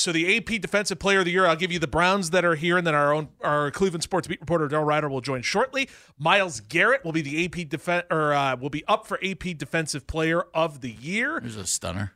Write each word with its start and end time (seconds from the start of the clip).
So 0.00 0.12
the 0.12 0.36
AP 0.36 0.60
Defensive 0.60 0.98
Player 0.98 1.20
of 1.20 1.26
the 1.26 1.30
Year, 1.30 1.46
I'll 1.46 1.56
give 1.56 1.70
you 1.70 1.78
the 1.78 1.86
Browns 1.86 2.30
that 2.30 2.44
are 2.44 2.54
here, 2.54 2.78
and 2.78 2.86
then 2.86 2.94
our 2.94 3.12
own 3.12 3.28
our 3.42 3.70
Cleveland 3.70 4.02
sports 4.02 4.26
beat 4.26 4.40
reporter 4.40 4.68
Daryl 4.68 4.86
Ruiter 4.86 5.08
will 5.08 5.20
join 5.20 5.42
shortly. 5.42 5.88
Myles 6.18 6.60
Garrett 6.60 7.04
will 7.04 7.12
be 7.12 7.22
the 7.22 7.44
AP 7.44 7.68
defense 7.68 8.06
or 8.10 8.32
uh, 8.32 8.56
will 8.56 8.70
be 8.70 8.84
up 8.86 9.06
for 9.06 9.18
AP 9.22 9.56
Defensive 9.58 10.06
Player 10.06 10.42
of 10.54 10.80
the 10.80 10.90
Year. 10.90 11.40
Here's 11.40 11.56
a 11.56 11.66
stunner. 11.66 12.12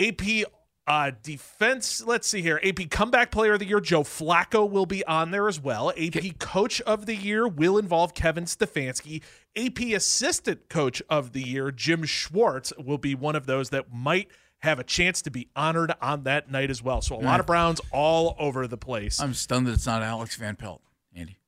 AP 0.00 0.46
uh, 0.86 1.12
defense. 1.22 2.02
Let's 2.04 2.26
see 2.26 2.42
here. 2.42 2.60
AP 2.64 2.90
Comeback 2.90 3.30
Player 3.30 3.52
of 3.52 3.60
the 3.60 3.66
Year 3.66 3.80
Joe 3.80 4.02
Flacco 4.02 4.68
will 4.68 4.86
be 4.86 5.04
on 5.06 5.30
there 5.30 5.46
as 5.46 5.60
well. 5.60 5.90
AP 5.90 6.38
Coach 6.40 6.80
of 6.80 7.06
the 7.06 7.14
Year 7.14 7.46
will 7.46 7.78
involve 7.78 8.12
Kevin 8.12 8.44
Stefanski. 8.44 9.22
AP 9.56 9.94
Assistant 9.94 10.68
Coach 10.68 11.00
of 11.08 11.32
the 11.32 11.42
Year 11.42 11.70
Jim 11.70 12.04
Schwartz 12.04 12.72
will 12.76 12.98
be 12.98 13.14
one 13.14 13.36
of 13.36 13.46
those 13.46 13.70
that 13.70 13.92
might 13.92 14.28
have 14.60 14.78
a 14.78 14.84
chance 14.84 15.22
to 15.22 15.30
be 15.30 15.48
honored 15.56 15.92
on 16.00 16.24
that 16.24 16.50
night 16.50 16.70
as 16.70 16.82
well. 16.82 17.00
So 17.00 17.16
a 17.16 17.20
lot 17.20 17.40
of 17.40 17.46
Browns 17.46 17.80
all 17.92 18.36
over 18.38 18.66
the 18.66 18.76
place. 18.76 19.20
I'm 19.20 19.34
stunned 19.34 19.66
that 19.66 19.72
it's 19.72 19.86
not 19.86 20.02
Alex 20.02 20.36
Van 20.36 20.56
Pelt, 20.56 20.82
Andy. 21.14 21.38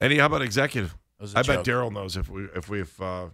Andy, 0.00 0.18
how 0.18 0.26
about 0.26 0.42
executive? 0.42 0.96
I 1.18 1.22
was 1.22 1.34
a 1.34 1.38
I 1.38 1.42
bet. 1.42 1.64
Daryl 1.64 1.92
knows 1.92 2.16
if 2.16 2.28
we 2.30 2.44
if 2.54 2.68
we 2.68 2.78
have 2.78 3.00
uh, 3.00 3.26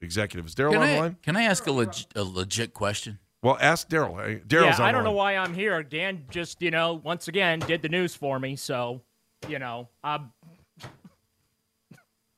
executive. 0.00 0.46
Is 0.46 0.54
Daryl 0.54 0.72
Can 0.72 0.82
on 0.82 0.88
I, 0.88 0.94
the 0.94 1.00
line? 1.00 1.16
can 1.22 1.36
I 1.36 1.42
ask 1.42 1.66
a, 1.66 1.72
leg- 1.72 1.94
a 2.14 2.22
legit 2.22 2.74
question? 2.74 3.18
Well, 3.42 3.56
ask 3.60 3.88
Daryl. 3.88 4.22
Hey, 4.22 4.40
Daryl's 4.46 4.78
yeah, 4.78 4.84
on 4.84 4.88
I 4.88 4.92
don't 4.92 5.02
the 5.02 5.10
know 5.10 5.16
why 5.16 5.36
I'm 5.36 5.54
here. 5.54 5.82
Dan 5.82 6.26
just, 6.30 6.60
you 6.60 6.70
know, 6.70 7.00
once 7.02 7.26
again 7.28 7.60
did 7.60 7.80
the 7.80 7.88
news 7.88 8.14
for 8.14 8.38
me. 8.38 8.54
So, 8.56 9.00
you 9.48 9.58
know, 9.58 9.88
um, 10.04 10.32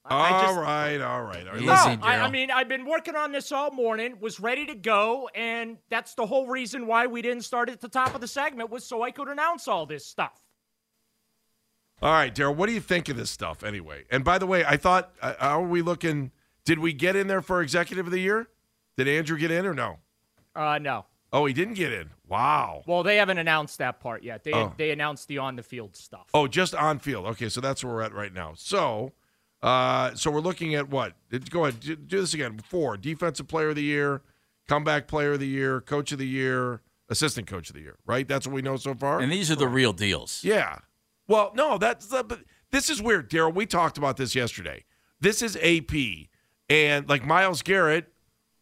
I 0.05 0.31
All 0.31 0.43
just- 0.43 0.59
right, 0.59 1.01
all 1.01 1.23
right, 1.23 1.47
all 1.47 1.53
right. 1.53 1.57
Easy, 1.57 1.65
No, 1.67 1.73
Listen, 1.73 2.01
I, 2.03 2.19
I 2.19 2.31
mean, 2.31 2.51
I've 2.51 2.69
been 2.69 2.85
working 2.87 3.15
on 3.15 3.31
this 3.31 3.53
all 3.53 3.71
morning, 3.71 4.17
was 4.21 4.41
ready 4.41 4.67
to 4.67 4.75
go, 4.75 5.29
and 5.35 5.79
that's 5.91 6.15
the 6.15 6.27
whole 6.27 6.49
reason 6.49 6.89
why 6.89 7.07
we 7.07 7.23
didn't 7.23 7.45
start 7.45 7.71
at 7.71 7.81
the 7.81 7.89
top 7.89 8.13
of 8.15 8.21
the 8.21 8.27
segment 8.27 8.69
was 8.71 8.85
so 8.85 9.03
I 9.03 9.13
could 9.13 9.29
announce 9.29 9.69
all 9.69 9.87
this 9.87 10.05
stuff. 10.05 10.41
all 12.03 12.11
right, 12.11 12.35
Daryl. 12.35 12.57
What 12.57 12.67
do 12.67 12.73
you 12.73 12.81
think 12.81 13.09
of 13.09 13.17
this 13.17 13.31
stuff 13.31 13.63
anyway? 13.63 14.05
And 14.11 14.25
by 14.25 14.39
the 14.39 14.47
way, 14.47 14.65
I 14.65 14.77
thought, 14.77 15.13
uh, 15.23 15.35
how 15.39 15.63
are 15.63 15.67
we 15.69 15.83
looking? 15.83 16.33
Did 16.65 16.81
we 16.81 16.93
get 16.93 17.15
in 17.15 17.29
there 17.29 17.43
for 17.43 17.63
executive 17.63 18.07
of 18.07 18.13
the 18.13 18.19
year? 18.21 18.49
Did 18.97 19.07
Andrew 19.07 19.39
get 19.39 19.53
in 19.53 19.65
or 19.67 19.75
no? 19.75 19.99
Uh, 20.57 20.79
no. 20.79 21.07
Oh, 21.33 21.47
he 21.47 21.55
didn't 21.55 21.75
get 21.75 21.93
in. 21.93 22.11
Wow. 22.29 22.83
Well, 22.87 23.05
they 23.05 23.17
haven't 23.17 23.39
announced 23.39 23.79
that 23.79 24.01
part 24.01 24.23
yet. 24.25 24.43
They 24.43 24.53
Oh. 24.53 24.75
they 24.77 24.91
announced 24.91 25.29
the 25.29 25.39
on 25.39 25.55
the 25.57 25.63
field 25.63 25.95
stuff. 25.97 26.27
Oh, 26.35 26.49
just 26.49 26.75
on 26.75 26.99
field. 26.99 27.25
Okay, 27.27 27.49
so 27.49 27.61
that's 27.61 27.85
where 27.85 27.95
we're 27.95 28.03
at 28.03 28.13
right 28.13 28.33
now. 28.35 28.53
So, 28.57 29.13
uh, 29.63 30.15
so 30.15 30.31
we're 30.31 30.41
looking 30.41 30.75
at 30.75 30.89
what? 30.89 31.15
Go 31.51 31.65
ahead, 31.65 31.81
do 31.81 31.97
do 31.97 32.21
this 32.21 32.35
again. 32.35 32.59
Four: 32.59 32.97
defensive 32.97 33.49
player 33.49 33.71
of 33.71 33.77
the 33.77 33.83
year, 33.83 34.23
comeback 34.69 35.07
player 35.07 35.33
of 35.33 35.41
the 35.41 35.47
year, 35.47 35.81
coach 35.81 36.13
of 36.13 36.19
the 36.19 36.27
year, 36.27 36.81
assistant 37.09 37.47
coach 37.47 37.69
of 37.69 37.75
the 37.75 37.83
year. 37.83 37.97
Right? 38.07 38.27
That's 38.27 38.47
what 38.47 38.55
we 38.55 38.63
know 38.63 38.77
so 38.77 38.95
far. 38.95 39.21
And 39.21 39.31
these 39.31 39.51
are 39.51 39.57
the 39.57 39.69
real 39.69 39.93
deals. 39.93 40.43
Yeah. 40.43 40.79
Well, 41.29 41.53
no, 41.55 41.79
that's 41.79 42.07
the, 42.07 42.25
but 42.25 42.41
this 42.73 42.91
is 42.91 43.01
weird, 43.01 43.31
Daryl. 43.31 43.55
We 43.55 43.65
talked 43.65 43.97
about 43.97 44.17
this 44.17 44.35
yesterday. 44.35 44.85
This 45.21 45.41
is 45.41 45.57
AP, 45.57 45.93
and 46.69 47.09
like 47.09 47.25
Myles 47.25 47.63
Garrett 47.63 48.13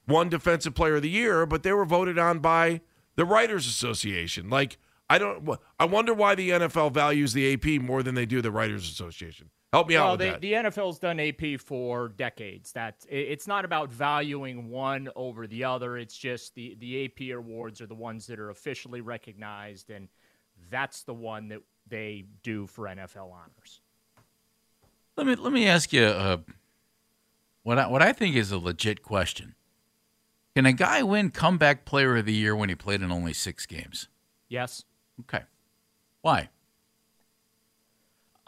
won 0.07 0.29
Defensive 0.29 0.75
Player 0.75 0.97
of 0.97 1.03
the 1.03 1.09
Year, 1.09 1.47
but 1.47 1.63
they 1.63 1.73
were 1.73 1.87
voted 1.87 2.19
on 2.19 2.41
by 2.41 2.83
the 3.17 3.25
Writers 3.25 3.67
Association. 3.67 4.51
Like, 4.51 4.77
I 5.09 5.19
don't. 5.19 5.59
I 5.79 5.87
wonder 5.87 6.13
why 6.13 6.35
the 6.35 6.51
NFL 6.51 6.93
values 6.93 7.33
the 7.33 7.53
AP 7.55 7.81
more 7.83 8.03
than 8.03 8.15
they 8.15 8.27
do 8.27 8.43
the 8.43 8.51
Writers 8.51 8.89
Association. 8.91 9.49
Help 9.73 9.87
me 9.87 9.95
out 9.97 10.03
well, 10.03 10.11
with 10.13 10.21
they, 10.21 10.31
that. 10.31 10.41
the 10.41 10.53
NFL's 10.53 10.99
done 10.99 11.21
AP 11.21 11.61
for 11.61 12.09
decades. 12.09 12.73
That 12.73 13.07
it- 13.09 13.29
it's 13.29 13.47
not 13.47 13.65
about 13.65 13.91
valuing 13.91 14.69
one 14.69 15.09
over 15.15 15.47
the 15.47 15.65
other. 15.65 15.97
It's 15.97 16.17
just 16.17 16.55
the 16.55 16.75
the 16.81 17.05
AP 17.05 17.31
awards 17.37 17.81
are 17.81 17.87
the 17.87 17.95
ones 17.95 18.27
that 18.27 18.41
are 18.41 18.51
officially 18.51 19.01
recognized, 19.01 19.91
and 19.91 20.09
that's 20.71 21.05
the 21.05 21.15
one 21.15 21.49
that 21.49 21.63
they 21.87 22.25
do 22.43 22.67
for 22.67 22.87
NFL 22.87 23.33
honors. 23.33 23.81
Let 25.17 25.27
me 25.27 25.37
let 25.37 25.53
me 25.53 25.67
ask 25.69 25.93
you 25.93 26.05
uh, 26.05 26.39
what 27.63 27.79
I, 27.79 27.87
what 27.87 28.03
I 28.03 28.13
think 28.13 28.35
is 28.35 28.51
a 28.51 28.59
legit 28.59 29.03
question. 29.03 29.55
Can 30.57 30.67
a 30.67 30.73
guy 30.73 31.05
win 31.05 31.31
comeback 31.31 31.85
player 31.85 32.17
of 32.17 32.27
the 32.27 32.33
year 32.33 32.57
when 32.57 32.69
he 32.69 32.75
played 32.75 33.03
in 33.03 33.13
only 33.13 33.33
six 33.33 33.67
games? 33.67 34.09
Yes. 34.49 34.85
Okay. 35.21 35.45
Why? 36.23 36.49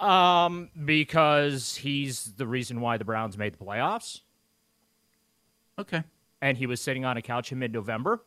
Um, 0.03 0.71
because 0.85 1.77
he's 1.77 2.33
the 2.37 2.47
reason 2.47 2.81
why 2.81 2.97
the 2.97 3.05
Browns 3.05 3.39
made 3.39 3.53
the 3.55 3.65
playoffs, 3.65 4.21
Okay. 5.79 6.03
and 6.41 6.59
he 6.59 6.67
was 6.67 6.81
sitting 6.81 7.05
on 7.05 7.17
a 7.17 7.23
couch 7.23 7.53
in 7.53 7.59
mid-November. 7.59 8.21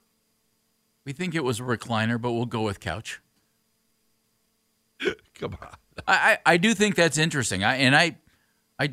We 1.03 1.11
think 1.13 1.35
it 1.35 1.43
was 1.43 1.59
a 1.59 1.63
recliner, 1.63 2.19
but 2.19 2.31
we'll 2.31 2.45
go 2.45 2.61
with 2.61 2.79
couch. 2.79 3.19
Come 5.35 5.57
on. 5.61 5.69
I, 6.07 6.13
I, 6.45 6.53
I 6.53 6.57
do 6.57 6.73
think 6.73 6.95
that's 6.95 7.17
interesting. 7.17 7.63
I 7.63 7.75
and 7.75 7.95
I, 7.95 8.17
I, 8.79 8.91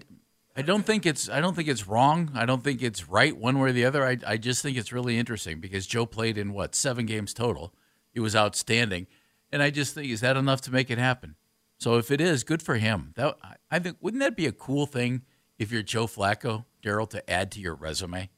I 0.56 0.62
don't 0.62 0.84
think 0.84 1.06
it's 1.06 1.28
I 1.28 1.40
don't 1.40 1.54
think 1.54 1.68
it's 1.68 1.86
wrong. 1.86 2.30
I 2.34 2.44
don't 2.46 2.62
think 2.62 2.82
it's 2.82 3.08
right 3.08 3.36
one 3.36 3.58
way 3.58 3.70
or 3.70 3.72
the 3.72 3.84
other. 3.84 4.04
I, 4.04 4.18
I 4.26 4.36
just 4.36 4.62
think 4.62 4.76
it's 4.76 4.92
really 4.92 5.18
interesting 5.18 5.60
because 5.60 5.86
Joe 5.86 6.04
played 6.06 6.36
in 6.36 6.52
what 6.52 6.74
seven 6.74 7.06
games 7.06 7.32
total. 7.32 7.72
He 8.12 8.20
was 8.20 8.36
outstanding, 8.36 9.06
and 9.50 9.62
I 9.62 9.70
just 9.70 9.94
think 9.94 10.10
is 10.10 10.20
that 10.20 10.36
enough 10.36 10.60
to 10.62 10.72
make 10.72 10.90
it 10.90 10.98
happen. 10.98 11.36
So 11.82 11.96
if 11.96 12.12
it 12.12 12.20
is, 12.20 12.44
good 12.44 12.62
for 12.62 12.76
him. 12.76 13.12
That 13.16 13.36
I- 13.68 13.80
think 13.80 13.96
wouldn't 14.00 14.20
that 14.22 14.36
be 14.36 14.46
a 14.46 14.52
cool 14.52 14.86
thing 14.86 15.22
if 15.58 15.72
you're 15.72 15.82
Joe 15.82 16.06
Flacco, 16.06 16.64
Daryl, 16.80 17.10
to 17.10 17.28
add 17.28 17.50
to 17.52 17.60
your 17.60 17.74
resume? 17.74 18.30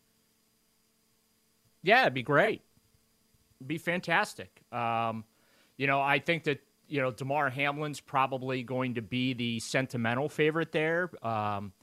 Yeah, 1.83 2.03
it'd 2.03 2.15
be 2.15 2.23
great. 2.23 2.63
It'd 3.61 3.69
be 3.69 3.77
fantastic. 3.77 4.63
Um, 4.73 5.25
you 5.77 5.87
know, 5.87 6.01
I 6.01 6.21
think 6.21 6.45
that 6.45 6.61
you 6.89 7.03
know 7.03 7.11
Damar 7.11 7.51
Hamlin's 7.51 8.01
probably 8.01 8.63
going 8.63 8.95
to 8.95 9.03
be 9.03 9.35
the 9.35 9.61
sentimental 9.61 10.31
favorite 10.31 10.73
there. 10.73 11.11
Um, 11.23 11.75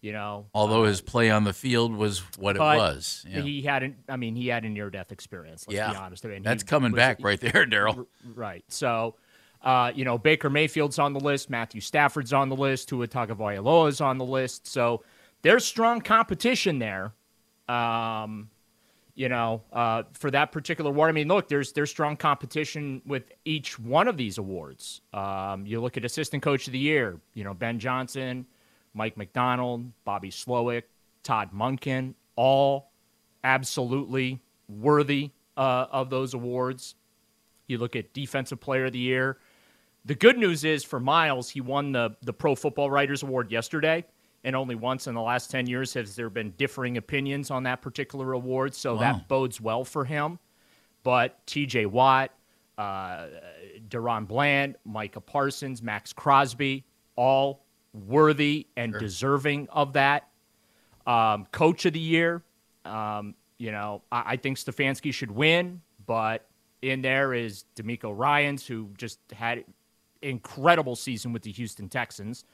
you 0.00 0.12
know, 0.12 0.46
Although 0.54 0.84
his 0.84 1.00
play 1.00 1.30
on 1.30 1.42
the 1.42 1.52
field 1.52 1.92
was 1.92 2.20
what 2.38 2.54
it 2.54 2.60
was. 2.60 3.26
Yeah. 3.28 3.40
he 3.40 3.62
had 3.62 3.82
an, 3.82 3.96
I 4.08 4.16
mean, 4.16 4.36
he 4.36 4.46
had 4.46 4.64
a 4.64 4.68
near-death 4.68 5.10
experience. 5.10 5.66
Let's 5.66 5.76
Yeah. 5.76 5.90
be 5.90 5.96
honest. 5.96 6.24
I 6.24 6.28
mean, 6.28 6.44
That's 6.44 6.62
coming 6.62 6.92
was- 6.92 6.98
back 6.98 7.18
right 7.20 7.40
there, 7.40 7.66
Daryl. 7.66 8.06
Right. 8.36 8.64
So, 8.68 9.16
uh, 9.62 9.92
you 9.94 10.04
know, 10.04 10.18
Baker 10.18 10.50
Mayfield's 10.50 10.98
on 10.98 11.12
the 11.12 11.20
list, 11.20 11.50
Matthew 11.50 11.80
Stafford's 11.80 12.32
on 12.32 12.48
the 12.48 12.56
list, 12.56 12.88
Tua 12.88 13.08
Tagovailoa's 13.08 14.00
on 14.00 14.18
the 14.18 14.24
list. 14.24 14.66
So 14.66 15.02
there's 15.42 15.64
strong 15.64 16.00
competition 16.00 16.78
there. 16.78 17.12
Um, 17.68 18.50
you 19.18 19.28
know, 19.28 19.62
uh, 19.72 20.04
for 20.12 20.30
that 20.30 20.52
particular 20.52 20.90
award. 20.92 21.08
I 21.08 21.12
mean, 21.12 21.26
look, 21.26 21.48
there's 21.48 21.72
there's 21.72 21.90
strong 21.90 22.16
competition 22.16 23.02
with 23.04 23.24
each 23.44 23.76
one 23.76 24.06
of 24.06 24.16
these 24.16 24.38
awards. 24.38 25.00
Um, 25.12 25.66
you 25.66 25.80
look 25.80 25.96
at 25.96 26.04
Assistant 26.04 26.40
Coach 26.40 26.68
of 26.68 26.72
the 26.72 26.78
Year, 26.78 27.18
you 27.34 27.42
know, 27.42 27.52
Ben 27.52 27.80
Johnson, 27.80 28.46
Mike 28.94 29.16
Macdonald, 29.16 29.90
Bobby 30.04 30.30
Slowik, 30.30 30.84
Todd 31.24 31.50
Monken, 31.52 32.14
all 32.36 32.92
absolutely 33.42 34.40
worthy 34.68 35.32
uh, 35.56 35.86
of 35.90 36.10
those 36.10 36.32
awards. 36.34 36.94
You 37.66 37.78
look 37.78 37.96
at 37.96 38.12
Defensive 38.12 38.60
Player 38.60 38.84
of 38.84 38.92
the 38.92 39.00
Year. 39.00 39.38
The 40.04 40.14
good 40.14 40.38
news 40.38 40.64
is 40.64 40.84
for 40.84 41.00
Myles, 41.00 41.50
he 41.50 41.60
won 41.60 41.92
the 41.92 42.16
the 42.22 42.32
Pro 42.32 42.54
Football 42.54 42.90
Writers 42.90 43.22
Award 43.22 43.50
yesterday, 43.50 44.04
and 44.44 44.56
only 44.56 44.74
once 44.74 45.06
in 45.06 45.14
the 45.14 45.20
last 45.20 45.50
ten 45.50 45.66
years 45.66 45.92
has 45.94 46.16
there 46.16 46.30
been 46.30 46.52
differing 46.56 46.96
opinions 46.96 47.50
on 47.50 47.64
that 47.64 47.82
particular 47.82 48.32
award. 48.32 48.74
So 48.74 48.94
Wow. 48.94 49.00
that 49.00 49.28
bodes 49.28 49.60
well 49.60 49.84
for 49.84 50.04
him. 50.04 50.38
but 51.04 51.46
T.J. 51.46 51.86
Watt, 51.86 52.32
uh, 52.76 53.26
DaRon 53.88 54.26
Bland, 54.26 54.76
Micah 54.84 55.20
Parsons, 55.20 55.80
Maxx 55.82 56.12
Crosby, 56.12 56.84
all 57.16 57.64
worthy 57.94 58.66
and 58.76 58.92
sure. 58.92 59.00
deserving 59.00 59.68
of 59.70 59.94
that. 59.94 60.28
Um, 61.06 61.46
coach 61.52 61.86
of 61.86 61.94
the 61.94 62.00
year, 62.00 62.42
um, 62.84 63.34
you 63.58 63.72
know, 63.72 64.02
I, 64.12 64.32
I, 64.32 64.36
think 64.36 64.58
Stefanski 64.58 65.14
should 65.14 65.30
win, 65.30 65.80
but 66.04 66.46
in 66.82 67.00
there 67.00 67.32
is 67.32 67.64
DeMeco 67.76 68.12
Ryans, 68.14 68.66
who 68.66 68.90
just 68.98 69.18
had 69.32 69.64
incredible 70.22 70.96
season 70.96 71.32
with 71.32 71.42
the 71.42 71.52
Houston 71.52 71.88
Texans, 71.88 72.44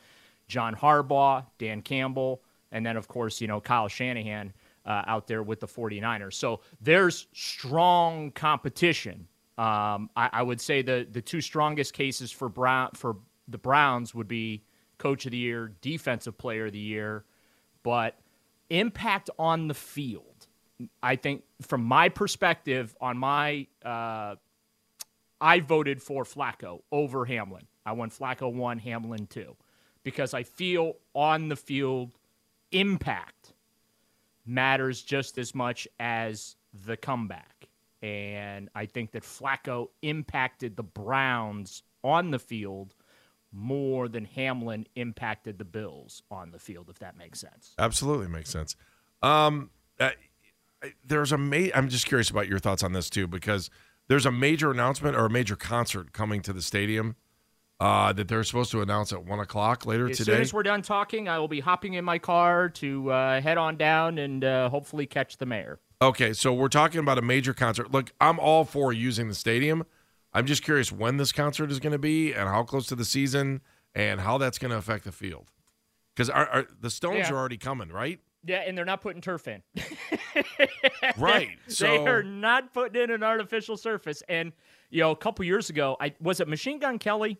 John 0.48 0.74
Harbaugh, 0.74 1.44
Dan 1.58 1.82
Campbell, 1.82 2.42
and 2.72 2.84
then, 2.84 2.96
of 2.96 3.08
course, 3.08 3.40
you 3.40 3.46
know, 3.46 3.60
Kyle 3.60 3.88
Shanahan 3.88 4.52
uh, 4.86 5.02
out 5.06 5.26
there 5.26 5.42
with 5.42 5.60
the 5.60 5.66
49ers. 5.66 6.34
So 6.34 6.60
there's 6.80 7.28
strong 7.32 8.30
competition. 8.32 9.26
Um, 9.56 10.10
I, 10.16 10.30
I, 10.32 10.42
would 10.42 10.60
say 10.60 10.82
the, 10.82 11.06
the 11.10 11.22
two 11.22 11.40
strongest 11.40 11.94
cases 11.94 12.32
for 12.32 12.48
Brown 12.48 12.90
for 12.94 13.16
the 13.46 13.58
Browns 13.58 14.12
would 14.14 14.26
be 14.26 14.64
Coach 14.98 15.26
of 15.26 15.30
the 15.30 15.38
Year, 15.38 15.72
Defensive 15.80 16.36
Player 16.36 16.66
of 16.66 16.72
the 16.72 16.78
Year, 16.78 17.24
but 17.84 18.18
impact 18.70 19.30
on 19.38 19.68
the 19.68 19.74
field. 19.74 20.48
I 21.02 21.14
think, 21.14 21.44
from 21.62 21.84
my 21.84 22.08
perspective, 22.08 22.96
on 23.00 23.16
my, 23.16 23.68
uh, 23.84 24.34
I 25.44 25.60
voted 25.60 26.02
for 26.02 26.24
Flacco 26.24 26.80
over 26.90 27.26
Hamlin. 27.26 27.66
I 27.84 27.92
went 27.92 28.18
Flacco 28.18 28.50
one, 28.50 28.78
Hamlin 28.78 29.26
two, 29.26 29.56
because 30.02 30.32
I 30.32 30.42
feel 30.42 30.94
on 31.14 31.50
the 31.50 31.56
field 31.56 32.12
impact 32.72 33.52
matters 34.46 35.02
just 35.02 35.36
as 35.36 35.54
much 35.54 35.86
as 36.00 36.56
the 36.86 36.96
comeback. 36.96 37.68
And 38.02 38.70
I 38.74 38.86
think 38.86 39.12
that 39.12 39.22
Flacco 39.22 39.88
impacted 40.00 40.76
the 40.76 40.82
Browns 40.82 41.82
on 42.02 42.30
the 42.30 42.38
field 42.38 42.94
more 43.52 44.08
than 44.08 44.24
Hamlin 44.24 44.86
impacted 44.96 45.58
the 45.58 45.64
Bills 45.66 46.22
on 46.30 46.52
the 46.52 46.58
field, 46.58 46.88
if 46.88 46.98
that 47.00 47.18
makes 47.18 47.38
sense. 47.38 47.74
Absolutely 47.78 48.28
makes 48.28 48.48
sense. 48.48 48.76
Um, 49.22 49.68
uh, 50.00 50.10
there's 51.06 51.32
a 51.32 51.38
ma- 51.38 51.68
I'm 51.74 51.90
just 51.90 52.06
curious 52.06 52.30
about 52.30 52.48
your 52.48 52.58
thoughts 52.58 52.82
on 52.82 52.94
this 52.94 53.10
too, 53.10 53.26
because 53.26 53.68
there's 54.08 54.26
a 54.26 54.32
major 54.32 54.70
announcement 54.70 55.16
or 55.16 55.26
a 55.26 55.30
major 55.30 55.56
concert 55.56 56.12
coming 56.12 56.42
to 56.42 56.52
the 56.52 56.62
stadium 56.62 57.16
uh, 57.80 58.12
that 58.12 58.28
they're 58.28 58.44
supposed 58.44 58.70
to 58.70 58.80
announce 58.80 59.12
at 59.12 59.24
one 59.24 59.40
o'clock 59.40 59.84
later 59.86 60.08
as 60.08 60.18
today. 60.18 60.32
As 60.32 60.36
soon 60.36 60.42
as 60.42 60.54
we're 60.54 60.62
done 60.62 60.82
talking, 60.82 61.28
I 61.28 61.38
will 61.38 61.48
be 61.48 61.60
hopping 61.60 61.94
in 61.94 62.04
my 62.04 62.18
car 62.18 62.68
to 62.70 63.10
uh, 63.10 63.40
head 63.40 63.58
on 63.58 63.76
down 63.76 64.18
and 64.18 64.44
uh, 64.44 64.68
hopefully 64.68 65.06
catch 65.06 65.38
the 65.38 65.46
mayor. 65.46 65.80
Okay, 66.00 66.32
so 66.32 66.52
we're 66.52 66.68
talking 66.68 67.00
about 67.00 67.18
a 67.18 67.22
major 67.22 67.54
concert. 67.54 67.90
Look, 67.90 68.12
I'm 68.20 68.38
all 68.38 68.64
for 68.64 68.92
using 68.92 69.28
the 69.28 69.34
stadium. 69.34 69.84
I'm 70.32 70.46
just 70.46 70.62
curious 70.62 70.90
when 70.90 71.16
this 71.16 71.32
concert 71.32 71.70
is 71.70 71.78
going 71.78 71.92
to 71.92 71.98
be 71.98 72.32
and 72.32 72.48
how 72.48 72.64
close 72.64 72.86
to 72.88 72.96
the 72.96 73.04
season 73.04 73.60
and 73.94 74.20
how 74.20 74.38
that's 74.38 74.58
going 74.58 74.72
to 74.72 74.76
affect 74.76 75.04
the 75.04 75.12
field. 75.12 75.50
Because 76.14 76.30
the 76.80 76.90
Stones 76.90 77.18
yeah. 77.18 77.32
are 77.32 77.36
already 77.36 77.56
coming, 77.56 77.88
right? 77.88 78.20
Yeah, 78.46 78.58
and 78.66 78.76
they're 78.76 78.84
not 78.84 79.00
putting 79.00 79.20
turf 79.20 79.48
in. 79.48 79.62
right. 81.16 81.50
So 81.68 81.86
they 81.86 82.10
are 82.10 82.22
not 82.22 82.72
putting 82.72 83.02
in 83.02 83.10
an 83.10 83.22
artificial 83.22 83.76
surface. 83.76 84.22
And 84.28 84.52
you 84.90 85.00
know, 85.00 85.10
a 85.10 85.16
couple 85.16 85.44
years 85.44 85.70
ago, 85.70 85.96
I 86.00 86.14
was 86.20 86.40
it 86.40 86.48
Machine 86.48 86.78
Gun 86.78 86.98
Kelly 86.98 87.38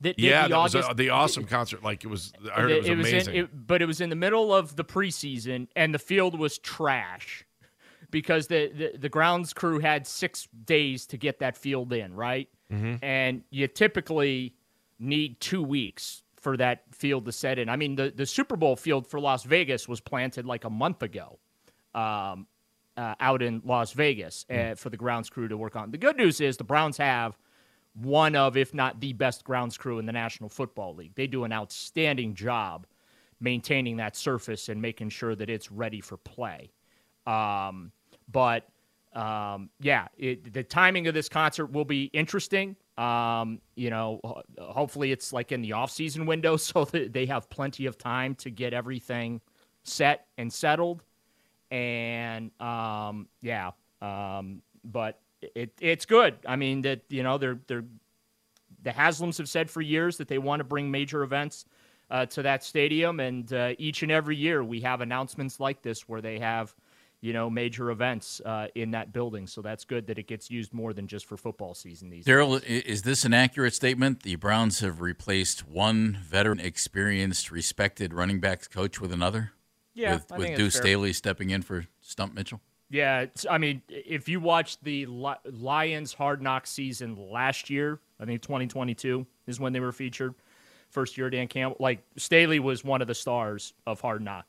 that 0.00 0.18
yeah, 0.18 0.46
that 0.46 0.54
August, 0.54 0.76
was 0.76 0.86
a, 0.90 0.94
the 0.94 1.10
awesome 1.10 1.44
concert. 1.44 1.82
Like 1.82 2.04
it 2.04 2.08
was, 2.08 2.32
I 2.54 2.60
heard 2.60 2.70
it, 2.70 2.86
it 2.86 2.96
was, 2.96 3.06
it 3.06 3.10
amazing. 3.10 3.34
in, 3.34 3.44
it, 3.44 3.66
but 3.66 3.82
it 3.82 3.86
was 3.86 4.00
in 4.00 4.10
the 4.10 4.16
middle 4.16 4.54
of 4.54 4.76
the 4.76 4.84
preseason, 4.84 5.68
and 5.74 5.92
the 5.92 5.98
field 5.98 6.38
was 6.38 6.58
trash 6.58 7.44
because 8.10 8.46
the, 8.46 8.68
the, 8.68 8.98
the 8.98 9.08
grounds 9.08 9.52
crew 9.52 9.80
had 9.80 10.06
six 10.06 10.46
days 10.64 11.06
to 11.06 11.16
get 11.16 11.40
that 11.40 11.56
field 11.56 11.92
in, 11.92 12.14
right? 12.14 12.48
Mm-hmm. 12.72 13.04
And 13.04 13.42
you 13.50 13.66
typically 13.66 14.54
need 14.98 15.40
two 15.40 15.62
weeks 15.62 16.22
for 16.40 16.56
that 16.56 16.84
field 16.92 17.24
to 17.26 17.32
set 17.32 17.58
in. 17.58 17.68
I 17.68 17.76
mean, 17.76 17.96
the, 17.96 18.12
the 18.14 18.26
Super 18.26 18.56
Bowl 18.56 18.76
field 18.76 19.06
for 19.06 19.20
Las 19.20 19.44
Vegas 19.44 19.88
was 19.88 20.00
planted 20.00 20.46
like 20.46 20.64
a 20.64 20.70
month 20.70 21.02
ago 21.02 21.38
um, 21.94 22.46
uh, 22.96 23.14
out 23.20 23.42
in 23.42 23.60
Las 23.64 23.92
Vegas 23.92 24.46
uh, 24.50 24.74
for 24.74 24.90
the 24.90 24.96
grounds 24.96 25.28
crew 25.28 25.48
to 25.48 25.56
work 25.56 25.76
on. 25.76 25.90
The 25.90 25.98
good 25.98 26.16
news 26.16 26.40
is 26.40 26.56
the 26.56 26.64
Browns 26.64 26.96
have 26.96 27.36
one 27.94 28.36
of, 28.36 28.56
if 28.56 28.72
not 28.72 29.00
the 29.00 29.12
best 29.12 29.44
grounds 29.44 29.76
crew 29.76 29.98
in 29.98 30.06
the 30.06 30.12
National 30.12 30.48
Football 30.48 30.94
League. 30.94 31.14
They 31.14 31.26
do 31.26 31.44
an 31.44 31.52
outstanding 31.52 32.34
job 32.34 32.86
maintaining 33.40 33.96
that 33.96 34.16
surface 34.16 34.68
and 34.68 34.80
making 34.80 35.10
sure 35.10 35.34
that 35.34 35.48
it's 35.48 35.70
ready 35.70 36.00
for 36.00 36.16
play. 36.16 36.70
Um, 37.26 37.92
but 38.30 38.68
um, 39.12 39.70
yeah, 39.80 40.08
it, 40.16 40.52
the 40.52 40.62
timing 40.62 41.06
of 41.06 41.14
this 41.14 41.28
concert 41.28 41.66
will 41.66 41.84
be 41.84 42.04
interesting. 42.12 42.76
Um, 42.98 43.60
you 43.76 43.90
know, 43.90 44.20
hopefully 44.58 45.12
it's 45.12 45.32
like 45.32 45.52
in 45.52 45.62
the 45.62 45.72
off-season 45.72 46.26
window, 46.26 46.56
so 46.68 46.84
that 46.86 47.12
they 47.12 47.26
have 47.26 47.48
plenty 47.48 47.86
of 47.86 47.96
time 47.96 48.34
to 48.36 48.50
get 48.50 48.72
everything 48.72 49.40
set 49.84 50.26
and 50.36 50.52
settled. 50.52 51.02
And 51.70 52.50
um, 52.60 53.28
yeah, 53.40 53.70
um, 54.02 54.62
but 54.84 55.20
it, 55.40 55.72
it's 55.80 56.06
good. 56.06 56.36
I 56.46 56.56
mean 56.56 56.82
that 56.82 57.02
you 57.08 57.22
know 57.22 57.38
they're 57.38 57.58
they're 57.66 57.84
the 58.82 58.90
Haslams 58.90 59.38
have 59.38 59.48
said 59.48 59.70
for 59.70 59.80
years 59.80 60.16
that 60.18 60.28
they 60.28 60.38
want 60.38 60.60
to 60.60 60.64
bring 60.64 60.90
major 60.90 61.22
events 61.22 61.64
uh, 62.10 62.26
to 62.26 62.42
that 62.42 62.64
stadium, 62.64 63.20
and 63.20 63.52
uh, 63.52 63.74
each 63.78 64.02
and 64.02 64.10
every 64.10 64.36
year 64.36 64.64
we 64.64 64.80
have 64.80 65.00
announcements 65.00 65.60
like 65.60 65.82
this 65.82 66.08
where 66.08 66.20
they 66.20 66.38
have 66.38 66.74
you 67.20 67.32
know 67.32 67.50
major 67.50 67.90
events 67.90 68.40
uh, 68.44 68.68
in 68.74 68.92
that 68.92 69.12
building. 69.12 69.46
So 69.46 69.62
that's 69.62 69.84
good 69.84 70.06
that 70.06 70.18
it 70.18 70.26
gets 70.26 70.50
used 70.50 70.72
more 70.72 70.92
than 70.92 71.06
just 71.06 71.26
for 71.26 71.36
football 71.36 71.74
season 71.74 72.10
these 72.10 72.24
Daryl, 72.24 72.62
is 72.64 73.02
this 73.02 73.24
an 73.24 73.34
accurate 73.34 73.74
statement? 73.74 74.22
The 74.22 74.36
Browns 74.36 74.80
have 74.80 75.00
replaced 75.00 75.68
one 75.68 76.18
veteran, 76.22 76.60
experienced, 76.60 77.50
respected 77.50 78.14
running 78.14 78.40
backs 78.40 78.68
coach 78.68 79.00
with 79.00 79.12
another. 79.12 79.52
Yeah, 79.94 80.14
with, 80.14 80.38
with 80.38 80.56
Deuce 80.56 80.76
Staley 80.76 81.12
stepping 81.12 81.50
in 81.50 81.62
for 81.62 81.86
Stump 82.00 82.32
Mitchell. 82.32 82.60
Yeah, 82.90 83.26
I 83.50 83.58
mean, 83.58 83.82
if 83.88 84.28
you 84.28 84.40
watched 84.40 84.82
the 84.82 85.06
Lions 85.06 86.14
Hard 86.14 86.40
Knock 86.40 86.66
season 86.66 87.16
last 87.30 87.68
year, 87.68 88.00
I 88.18 88.24
think 88.24 88.40
2022 88.40 89.26
is 89.46 89.60
when 89.60 89.72
they 89.72 89.80
were 89.80 89.92
featured. 89.92 90.34
First 90.88 91.18
year, 91.18 91.28
Dan 91.28 91.48
Campbell, 91.48 91.76
like 91.80 92.02
Staley 92.16 92.60
was 92.60 92.84
one 92.84 93.02
of 93.02 93.08
the 93.08 93.14
stars 93.14 93.74
of 93.86 94.00
Hard 94.00 94.22
Knock. 94.22 94.46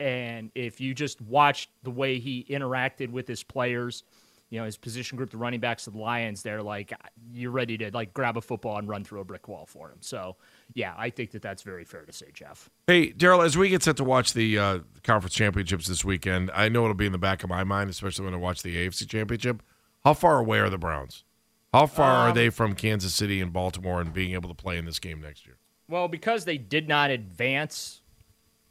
And 0.00 0.50
if 0.54 0.80
you 0.80 0.94
just 0.94 1.20
watched 1.20 1.70
the 1.82 1.90
way 1.90 2.18
he 2.18 2.44
interacted 2.48 3.10
with 3.10 3.28
his 3.28 3.42
players, 3.42 4.02
you 4.50 4.58
know, 4.58 4.66
his 4.66 4.76
position 4.76 5.16
group, 5.16 5.30
the 5.30 5.36
running 5.36 5.60
backs 5.60 5.86
of 5.86 5.94
the 5.94 5.98
Lions, 5.98 6.42
they're 6.42 6.62
like, 6.62 6.92
you're 7.32 7.50
ready 7.50 7.76
to 7.78 7.90
like 7.92 8.14
grab 8.14 8.36
a 8.36 8.40
football 8.40 8.78
and 8.78 8.88
run 8.88 9.02
through 9.02 9.20
a 9.20 9.24
brick 9.24 9.48
wall 9.48 9.66
for 9.66 9.90
him. 9.90 9.98
So, 10.00 10.36
yeah, 10.74 10.94
I 10.96 11.10
think 11.10 11.32
that 11.32 11.42
that's 11.42 11.62
very 11.62 11.84
fair 11.84 12.02
to 12.02 12.12
say, 12.12 12.26
Jeff. 12.32 12.70
Hey, 12.86 13.12
Daryl, 13.12 13.44
as 13.44 13.56
we 13.56 13.68
get 13.68 13.82
set 13.82 13.96
to 13.96 14.04
watch 14.04 14.32
the 14.32 14.58
uh, 14.58 14.78
conference 15.02 15.34
championships 15.34 15.88
this 15.88 16.04
weekend, 16.04 16.50
I 16.54 16.68
know 16.68 16.84
it'll 16.84 16.94
be 16.94 17.06
in 17.06 17.12
the 17.12 17.18
back 17.18 17.42
of 17.42 17.50
my 17.50 17.64
mind, 17.64 17.90
especially 17.90 18.24
when 18.24 18.34
I 18.34 18.38
watch 18.38 18.62
the 18.62 18.76
AFC 18.76 19.08
championship. 19.08 19.62
How 20.04 20.14
far 20.14 20.38
away 20.38 20.60
are 20.60 20.70
the 20.70 20.78
Browns? 20.78 21.24
How 21.72 21.86
far 21.86 22.26
um, 22.26 22.30
are 22.30 22.32
they 22.32 22.50
from 22.50 22.74
Kansas 22.74 23.12
City 23.12 23.40
and 23.40 23.52
Baltimore 23.52 24.00
and 24.00 24.12
being 24.12 24.34
able 24.34 24.48
to 24.48 24.54
play 24.54 24.78
in 24.78 24.84
this 24.84 25.00
game 25.00 25.20
next 25.20 25.46
year? 25.46 25.56
Well, 25.88 26.06
because 26.06 26.44
they 26.44 26.58
did 26.58 26.86
not 26.88 27.10
advance, 27.10 28.02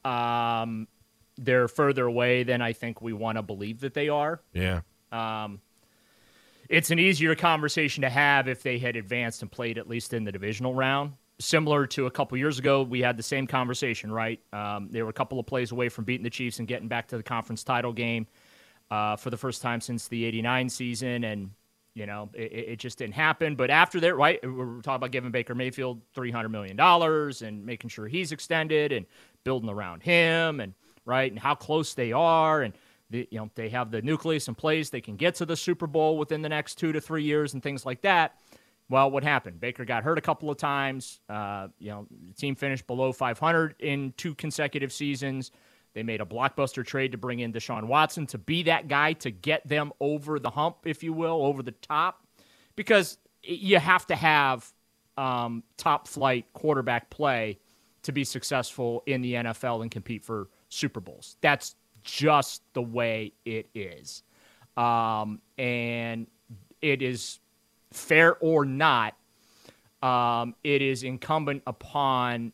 um, 0.06 0.88
they're 1.38 1.68
further 1.68 2.06
away 2.06 2.44
than 2.44 2.62
I 2.62 2.74
think 2.74 3.02
we 3.02 3.14
want 3.14 3.38
to 3.38 3.42
believe 3.42 3.82
that 3.82 3.94
they 3.94 4.10
are. 4.10 4.42
Yeah. 4.54 4.82
Um, 5.12 5.62
it's 6.70 6.92
an 6.92 7.00
easier 7.00 7.36
conversation 7.36 8.02
to 8.02 8.10
have 8.10 8.48
if 8.48 8.64
they 8.64 8.80
had 8.80 8.96
advanced 8.96 9.42
and 9.42 9.52
played 9.52 9.78
at 9.78 9.88
least 9.88 10.14
in 10.14 10.24
the 10.24 10.32
divisional 10.32 10.74
round. 10.74 11.14
Similar 11.40 11.88
to 11.88 12.06
a 12.06 12.12
couple 12.12 12.38
years 12.38 12.60
ago, 12.60 12.84
we 12.84 13.02
had 13.02 13.18
the 13.18 13.24
same 13.24 13.48
conversation, 13.48 14.12
right? 14.12 14.40
Um, 14.54 14.90
they 14.92 15.02
were 15.02 15.10
a 15.10 15.14
couple 15.14 15.40
of 15.40 15.46
plays 15.46 15.72
away 15.72 15.90
from 15.90 16.06
beating 16.06 16.24
the 16.24 16.30
Chiefs 16.30 16.60
and 16.60 16.68
getting 16.68 16.88
back 16.88 17.08
to 17.10 17.18
the 17.18 17.24
conference 17.24 17.64
title 17.64 17.92
game 17.92 18.28
uh, 18.92 19.16
for 19.16 19.30
the 19.30 19.38
first 19.38 19.62
time 19.62 19.82
since 19.82 20.08
the 20.08 20.24
'89 20.26 20.70
season, 20.70 21.24
and 21.24 21.52
you 21.96 22.06
know 22.06 22.30
it, 22.34 22.52
it, 22.54 22.80
just 22.80 23.00
didn't 23.00 23.16
happen. 23.16 23.56
But 23.56 23.72
after 23.72 24.00
that, 24.02 24.16
right, 24.16 24.40
we're 24.44 24.82
talking 24.82 24.98
about 24.98 25.12
giving 25.12 25.32
Baker 25.32 25.56
Mayfield 25.56 26.02
300 26.14 26.50
million 26.50 26.78
dollars 26.78 27.42
and 27.42 27.66
making 27.66 27.90
sure 27.90 28.08
he's 28.08 28.32
extended 28.32 28.92
and 28.92 29.06
building 29.44 29.70
around 29.70 30.04
him, 30.04 30.60
and 30.60 30.76
right, 31.06 31.32
and 31.32 31.40
how 31.40 31.56
close 31.56 31.94
they 31.94 32.12
are, 32.12 32.62
and 32.62 32.74
the, 33.10 33.28
you 33.32 33.40
know, 33.40 33.50
they 33.56 33.70
have 33.70 33.92
the 33.92 34.02
nucleus 34.02 34.48
in 34.48 34.56
place. 34.56 34.90
They 34.90 35.02
can 35.02 35.16
get 35.16 35.36
to 35.36 35.46
the 35.46 35.56
Super 35.56 35.88
Bowl 35.88 36.18
within 36.18 36.42
the 36.42 36.50
next 36.50 36.76
two 36.76 36.92
to 36.92 37.00
three 37.00 37.24
years 37.24 37.54
and 37.54 37.62
things 37.62 37.86
like 37.86 38.02
that. 38.02 38.40
Well, 38.90 39.10
what 39.12 39.24
happened? 39.24 39.60
Baker 39.60 39.86
got 39.86 40.04
hurt 40.04 40.18
a 40.18 40.22
couple 40.22 40.50
of 40.50 40.58
times. 40.58 41.20
Uh, 41.30 41.70
you 41.80 41.90
know, 41.90 42.08
the 42.28 42.34
team 42.34 42.56
finished 42.56 42.86
below 42.86 43.12
500 43.12 43.76
in 43.80 44.14
two 44.18 44.36
consecutive 44.36 44.92
seasons. 44.92 45.52
They 45.94 46.04
made 46.04 46.22
a 46.22 46.26
blockbuster 46.26 46.86
trade 46.86 47.12
to 47.12 47.18
bring 47.18 47.40
in 47.40 47.54
Deshaun 47.54 47.86
Watson 47.86 48.26
to 48.28 48.38
be 48.38 48.64
that 48.64 48.88
guy 48.88 49.14
to 49.14 49.32
get 49.32 49.68
them 49.68 49.94
over 50.00 50.40
the 50.40 50.50
hump, 50.50 50.78
if 50.86 51.04
you 51.04 51.14
will, 51.14 51.46
over 51.46 51.62
the 51.62 51.72
top, 51.72 52.26
because 52.76 53.18
you 53.44 53.78
have 53.78 54.08
to 54.08 54.16
have 54.16 54.72
um, 55.18 55.64
top 55.78 56.08
flight 56.08 56.46
quarterback 56.54 57.10
play 57.10 57.60
to 58.02 58.12
be 58.12 58.24
successful 58.24 59.04
in 59.06 59.22
the 59.22 59.34
NFL 59.34 59.82
and 59.82 59.92
compete 59.92 60.24
for 60.24 60.50
Super 60.74 61.00
Bowls. 61.00 61.38
That's 61.42 61.76
just 62.04 62.62
the 62.74 62.82
way 62.82 63.34
it 63.46 63.70
is. 63.74 64.24
Um, 64.76 65.40
and 65.58 66.28
it 66.82 67.02
is 67.02 67.40
fair 67.92 68.36
or 68.38 68.66
not, 68.66 69.16
um, 70.02 70.56
it 70.64 70.82
is 70.82 71.04
incumbent 71.04 71.64
upon 71.66 72.52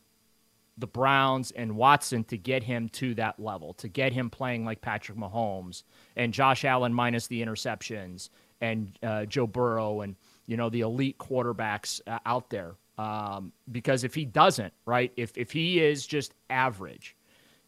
the 0.78 0.86
Browns 0.86 1.50
and 1.50 1.76
Watson 1.76 2.24
to 2.24 2.38
get 2.38 2.62
him 2.62 2.88
to 2.90 3.14
that 3.14 3.40
level, 3.40 3.74
to 3.74 3.88
get 3.88 4.12
him 4.12 4.30
playing 4.30 4.64
like 4.64 4.80
Patrick 4.80 5.18
Mahomes 5.18 5.82
and 6.16 6.32
Josh 6.32 6.64
Allen 6.64 6.94
minus 6.94 7.26
the 7.26 7.42
interceptions 7.42 8.30
and 8.60 8.98
uh, 9.02 9.26
Joe 9.26 9.46
Burrow 9.46 10.00
and 10.02 10.16
you 10.46 10.56
know 10.56 10.70
the 10.70 10.80
elite 10.80 11.18
quarterbacks 11.18 12.00
uh, 12.06 12.18
out 12.24 12.50
there. 12.50 12.74
Um, 12.98 13.52
because 13.70 14.04
if 14.04 14.14
he 14.14 14.24
doesn't, 14.24 14.72
right, 14.84 15.12
if 15.16 15.36
if 15.36 15.52
he 15.52 15.80
is 15.80 16.06
just 16.06 16.34
average, 16.48 17.16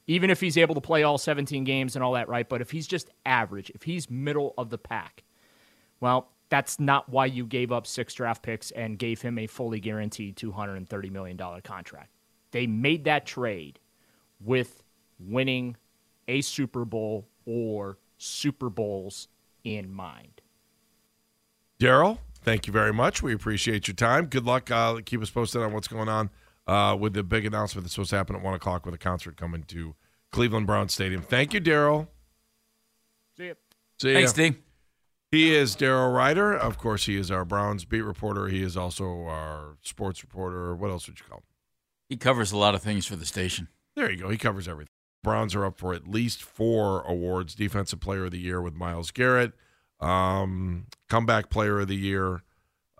even 0.06 0.30
if 0.30 0.40
he's 0.40 0.58
able 0.58 0.74
to 0.74 0.80
play 0.80 1.02
all 1.02 1.18
17 1.18 1.64
games 1.64 1.94
and 1.94 2.02
all 2.04 2.12
that, 2.12 2.28
right, 2.28 2.48
but 2.48 2.60
if 2.60 2.70
he's 2.70 2.86
just 2.86 3.10
average, 3.24 3.70
if 3.70 3.82
he's 3.82 4.10
middle 4.10 4.54
of 4.58 4.70
the 4.70 4.78
pack, 4.78 5.22
well, 6.00 6.30
that's 6.48 6.80
not 6.80 7.08
why 7.08 7.26
you 7.26 7.46
gave 7.46 7.72
up 7.72 7.86
six 7.86 8.12
draft 8.12 8.42
picks 8.42 8.70
and 8.72 8.98
gave 8.98 9.22
him 9.22 9.38
a 9.38 9.46
fully 9.46 9.80
guaranteed 9.80 10.36
$230 10.36 11.10
million 11.10 11.38
contract. 11.62 12.10
They 12.50 12.66
made 12.66 13.04
that 13.04 13.24
trade 13.24 13.78
with 14.40 14.82
winning 15.18 15.76
a 16.28 16.40
Super 16.40 16.84
Bowl 16.84 17.28
or 17.46 17.98
Super 18.18 18.68
Bowls 18.68 19.28
in 19.64 19.90
mind. 19.92 20.42
Daryl, 21.80 22.18
thank 22.42 22.66
you 22.66 22.72
very 22.72 22.92
much. 22.92 23.22
We 23.22 23.32
appreciate 23.32 23.88
your 23.88 23.94
time. 23.94 24.26
Good 24.26 24.44
luck. 24.44 24.70
Uh, 24.70 25.00
keep 25.04 25.22
us 25.22 25.30
posted 25.30 25.62
on 25.62 25.72
what's 25.72 25.88
going 25.88 26.08
on 26.08 26.30
uh, 26.72 26.96
with 26.96 27.12
the 27.12 27.22
big 27.22 27.44
announcement 27.44 27.84
that's 27.84 27.94
supposed 27.94 28.10
to 28.10 28.16
happen 28.16 28.34
at 28.34 28.42
1 28.42 28.54
o'clock 28.54 28.86
with 28.86 28.94
a 28.94 28.98
concert 28.98 29.36
coming 29.36 29.62
to 29.64 29.94
Cleveland 30.30 30.66
Brown 30.66 30.88
Stadium. 30.88 31.20
Thank 31.20 31.52
you, 31.52 31.60
Daryl. 31.60 32.08
See 33.36 33.44
you. 33.44 33.56
See 34.00 34.14
Thanks, 34.14 34.36
ya. 34.36 34.50
D. 34.50 34.56
He 35.30 35.54
is 35.54 35.76
Daryl 35.76 36.14
Ruiter. 36.14 36.54
Of 36.54 36.78
course, 36.78 37.04
he 37.04 37.16
is 37.16 37.30
our 37.30 37.44
Browns 37.44 37.84
beat 37.84 38.00
reporter. 38.00 38.48
He 38.48 38.62
is 38.62 38.76
also 38.76 39.24
our 39.24 39.76
sports 39.82 40.22
reporter. 40.22 40.74
What 40.74 40.90
else 40.90 41.06
would 41.06 41.20
you 41.20 41.26
call 41.28 41.38
him? 41.38 41.44
He 42.08 42.16
covers 42.16 42.52
a 42.52 42.56
lot 42.56 42.74
of 42.74 42.82
things 42.82 43.04
for 43.06 43.16
the 43.16 43.26
station. 43.26 43.68
There 43.94 44.10
you 44.10 44.18
go. 44.18 44.30
He 44.30 44.38
covers 44.38 44.66
everything. 44.66 44.92
Browns 45.22 45.54
are 45.54 45.66
up 45.66 45.78
for 45.78 45.92
at 45.92 46.08
least 46.08 46.42
four 46.42 47.02
awards: 47.02 47.54
Defensive 47.54 48.00
Player 48.00 48.24
of 48.24 48.30
the 48.32 48.38
Year 48.38 48.60
with 48.60 48.74
Myles 48.74 49.10
Garrett, 49.10 49.52
um, 50.00 50.86
Comeback 51.08 51.48
Player 51.48 51.80
of 51.80 51.88
the 51.88 51.96
Year 51.96 52.42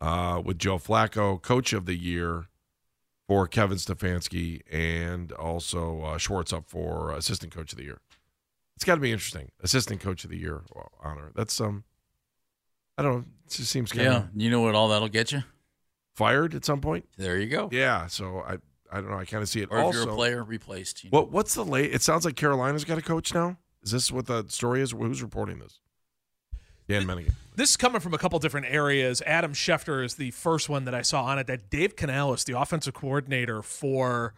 uh, 0.01 0.41
with 0.43 0.59
Joe 0.59 0.79
Flacco, 0.79 1.41
Coach 1.41 1.73
of 1.73 1.87
the 1.87 1.97
Year 1.97 2.47
for 3.33 3.49
Kevin 3.49 3.79
Stefanski, 3.79 4.61
and 4.71 5.33
also 5.33 6.03
uh, 6.03 6.19
Schwartz 6.19 6.53
up 6.53 6.65
for 6.67 7.13
Assistant 7.13 7.55
Coach 7.55 7.73
of 7.73 7.79
the 7.79 7.85
Year. 7.85 7.99
It's 8.77 8.85
got 8.85 8.97
to 8.97 9.01
be 9.01 9.11
interesting. 9.11 9.51
Assistant 9.63 10.03
Coach 10.03 10.25
of 10.25 10.31
the 10.31 10.37
Year 10.37 10.61
honor. 11.03 11.31
That's 11.35 11.59
um, 11.59 11.85
I 12.99 13.03
don't 13.03 13.13
know. 13.13 13.25
It 13.47 13.53
just 13.53 13.71
seems 13.71 13.91
kind 13.91 14.07
of 14.07 14.13
Yeah, 14.13 14.25
you 14.37 14.51
know 14.51 14.61
what 14.61 14.75
all 14.75 14.89
that'll 14.89 15.09
get 15.09 15.33
you? 15.33 15.45
fired 16.15 16.55
at 16.55 16.67
some 16.67 16.83
point. 16.83 17.07
There 17.17 17.39
you 17.39 17.47
go. 17.47 17.71
Yeah. 17.73 18.07
So 18.07 18.41
I, 18.47 18.59
I 18.93 19.01
don't 19.01 19.09
know. 19.11 19.17
I 19.17 19.25
kind 19.25 19.43
of 19.43 19.49
see 19.49 19.63
it. 19.63 19.71
Or 19.71 19.79
if 19.79 19.85
also, 19.85 20.05
you're 20.05 20.11
a 20.11 20.15
player, 20.15 20.45
replaced. 20.45 21.03
You 21.03 21.11
know. 21.11 21.21
What 21.21 21.33
what's 21.33 21.55
the 21.55 21.65
late? 21.65 21.95
It 21.95 22.03
sounds 22.03 22.27
like 22.27 22.37
Carolina's 22.37 22.85
got 22.85 22.99
a 22.99 23.03
coach 23.03 23.33
now. 23.33 23.57
Is 23.83 23.93
this 23.93 24.13
what 24.13 24.27
the 24.27 24.45
story 24.49 24.83
is? 24.83 24.91
Who's 24.91 25.23
reporting 25.23 25.59
this? 25.59 25.81
Dan 26.93 27.07
Menningen. 27.07 27.33
This 27.55 27.71
is 27.71 27.77
coming 27.77 28.01
from 28.01 28.15
a 28.15 28.19
couple 28.19 28.39
different 28.39 28.67
areas. 28.69 29.23
Adam 29.27 29.53
Schefter 29.53 30.05
is 30.05 30.15
the 30.15 30.31
first 30.31 30.69
one 30.69 30.85
that 30.85 30.95
I 30.95 31.03
saw 31.03 31.25
on 31.25 31.39
it. 31.39 31.47
That 31.47 31.71
Dave 31.71 31.97
Canales, 31.97 32.45
the 32.45 32.59
offensive 32.59 32.95
coordinator 32.95 33.63
for 33.63 34.35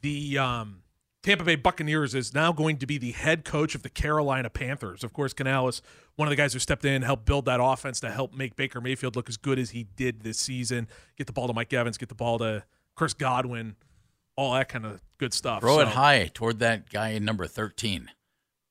the 0.00 0.38
um, 0.38 0.82
Tampa 1.22 1.44
Bay 1.44 1.56
Buccaneers, 1.56 2.14
is 2.14 2.34
now 2.34 2.52
going 2.52 2.78
to 2.78 2.86
be 2.86 2.98
the 2.98 3.12
head 3.12 3.44
coach 3.44 3.74
of 3.74 3.82
the 3.82 3.88
Carolina 3.88 4.50
Panthers. 4.50 5.04
Of 5.04 5.12
course, 5.12 5.32
Canales, 5.32 5.82
one 6.16 6.28
of 6.28 6.30
the 6.30 6.36
guys 6.36 6.52
who 6.52 6.58
stepped 6.58 6.84
in, 6.84 7.02
helped 7.02 7.26
build 7.26 7.44
that 7.46 7.60
offense 7.62 8.00
to 8.00 8.10
help 8.10 8.34
make 8.34 8.56
Baker 8.56 8.80
Mayfield 8.80 9.16
look 9.16 9.28
as 9.28 9.36
good 9.36 9.58
as 9.58 9.70
he 9.70 9.84
did 9.96 10.22
this 10.22 10.38
season. 10.38 10.88
Get 11.16 11.26
the 11.26 11.32
ball 11.32 11.48
to 11.48 11.52
Mike 11.52 11.72
Evans, 11.72 11.98
get 11.98 12.08
the 12.08 12.14
ball 12.14 12.38
to 12.38 12.64
Chris 12.94 13.14
Godwin, 13.14 13.76
all 14.36 14.54
that 14.54 14.68
kind 14.68 14.86
of 14.86 15.02
good 15.18 15.34
stuff. 15.34 15.60
Throw 15.60 15.80
it 15.80 15.88
high 15.88 16.30
toward 16.32 16.58
that 16.60 16.90
guy 16.90 17.10
in 17.10 17.24
number 17.24 17.46
13. 17.46 18.10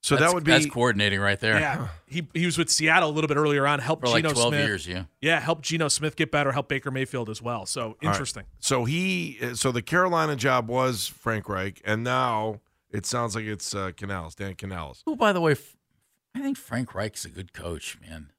So 0.09 0.15
That's- 0.15 0.31
that 0.31 0.33
would 0.33 0.43
be 0.43 0.51
that's 0.53 0.65
coordinating 0.65 1.19
right 1.19 1.39
there. 1.39 1.59
Yeah, 1.59 1.87
he 2.07 2.27
he 2.33 2.47
was 2.47 2.57
with 2.57 2.71
Seattle 2.71 3.11
a 3.11 3.13
little 3.13 3.27
bit 3.27 3.37
earlier 3.37 3.67
on. 3.67 3.77
Helped 3.77 4.01
For 4.01 4.07
like 4.07 4.23
Geno 4.23 4.33
12 4.33 4.53
Smith. 4.53 4.65
years, 4.67 4.87
yeah. 4.87 5.03
Yeah, 5.21 5.39
help 5.39 5.61
Geno 5.61 5.87
Smith 5.87 6.15
get 6.15 6.31
better. 6.31 6.51
Help 6.51 6.67
Baker 6.67 6.89
Mayfield 6.89 7.29
as 7.29 7.43
well. 7.43 7.67
So 7.67 7.81
All 7.81 7.87
right. 8.01 8.09
interesting. 8.09 8.45
So 8.59 8.85
he 8.85 9.37
so 9.53 9.71
the 9.71 9.83
Carolina 9.83 10.35
job 10.35 10.67
was 10.67 11.05
Frank 11.05 11.47
Reich, 11.47 11.79
and 11.85 12.03
now 12.03 12.59
it 12.89 13.05
sounds 13.05 13.35
like 13.35 13.45
it's 13.45 13.75
uh, 13.75 13.91
Canales, 13.95 14.33
Dan 14.33 14.55
Canales. 14.55 15.03
Oh, 15.05 15.15
by 15.15 15.31
the 15.31 15.41
way, 15.41 15.55
I 16.33 16.39
think 16.41 16.57
Frank 16.57 16.95
Reich's 16.95 17.25
a 17.25 17.29
good 17.29 17.53
coach, 17.53 17.99
man. 18.01 18.31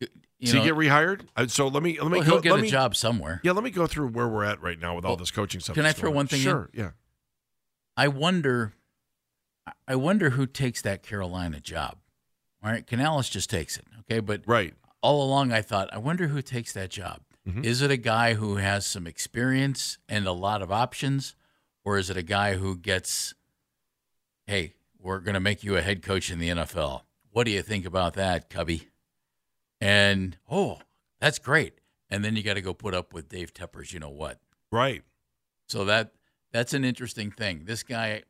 You 0.00 0.08
Does 0.40 0.54
know, 0.54 0.62
he 0.62 0.66
get 0.66 0.74
rehired? 0.74 1.20
Uh, 1.36 1.46
so 1.46 1.68
let 1.68 1.84
me 1.84 2.00
let 2.00 2.10
me 2.10 2.18
well, 2.18 2.26
go, 2.26 2.32
he'll 2.32 2.40
get 2.40 2.50
let 2.50 2.58
a 2.58 2.62
me, 2.62 2.70
job 2.70 2.96
somewhere. 2.96 3.40
Yeah, 3.44 3.52
let 3.52 3.62
me 3.62 3.70
go 3.70 3.86
through 3.86 4.08
where 4.08 4.26
we're 4.26 4.42
at 4.42 4.60
right 4.60 4.80
now 4.80 4.96
with 4.96 5.04
all 5.04 5.14
this 5.14 5.30
coaching 5.30 5.60
stuff. 5.60 5.76
can 5.76 5.86
I 5.86 5.92
throw 5.92 6.10
one 6.10 6.26
thing 6.26 6.40
in? 6.40 6.44
Sure. 6.44 6.70
Yeah. 6.74 6.90
I 7.96 8.08
wonder, 8.08 8.74
I 9.88 9.96
wonder 9.96 10.30
who 10.30 10.46
takes 10.46 10.82
that 10.82 11.02
Carolina 11.02 11.60
job. 11.60 11.98
All 12.62 12.70
right, 12.70 12.86
Canales 12.86 13.28
just 13.28 13.50
takes 13.50 13.76
it, 13.76 13.86
okay. 14.00 14.20
But 14.20 14.42
Right. 14.46 14.74
all 15.02 15.22
along, 15.24 15.52
I 15.52 15.62
thought, 15.62 15.92
I 15.92 15.98
wonder 15.98 16.28
who 16.28 16.42
takes 16.42 16.72
that 16.72 16.90
job. 16.90 17.22
Mhm. 17.46 17.64
Is 17.64 17.82
it 17.82 17.90
a 17.90 17.96
guy 17.98 18.34
who 18.34 18.56
has 18.56 18.86
some 18.86 19.06
experience 19.06 19.98
and 20.08 20.26
a 20.26 20.32
lot 20.32 20.62
of 20.62 20.72
options, 20.72 21.34
or 21.84 21.98
is 21.98 22.08
it 22.10 22.16
a 22.16 22.22
guy 22.22 22.54
who 22.56 22.76
gets, 22.76 23.34
hey, 24.46 24.74
we're 24.98 25.20
going 25.20 25.34
to 25.34 25.40
make 25.40 25.62
you 25.62 25.76
a 25.76 25.82
head 25.82 26.02
coach 26.02 26.30
in 26.30 26.38
the 26.38 26.48
NFL? 26.48 27.04
What 27.30 27.44
do 27.44 27.50
you 27.50 27.60
think 27.62 27.84
about 27.84 28.14
that, 28.14 28.48
Cubby? 28.48 28.88
And 29.80 30.38
oh, 30.50 30.80
that's 31.20 31.38
great. 31.38 31.80
And 32.08 32.24
then 32.24 32.36
you 32.36 32.42
got 32.42 32.54
to 32.54 32.62
go 32.62 32.72
put 32.74 32.94
up 32.94 33.12
with 33.12 33.28
Dave 33.28 33.52
Tepper's, 33.52 33.92
you 33.92 34.00
know 34.00 34.08
what? 34.10 34.40
Right. 34.70 35.02
So 35.68 35.84
that 35.86 36.14
that's 36.52 36.72
an 36.74 36.84
interesting 36.84 37.30
thing. 37.30 37.64
This 37.64 37.82
guy 37.82 38.22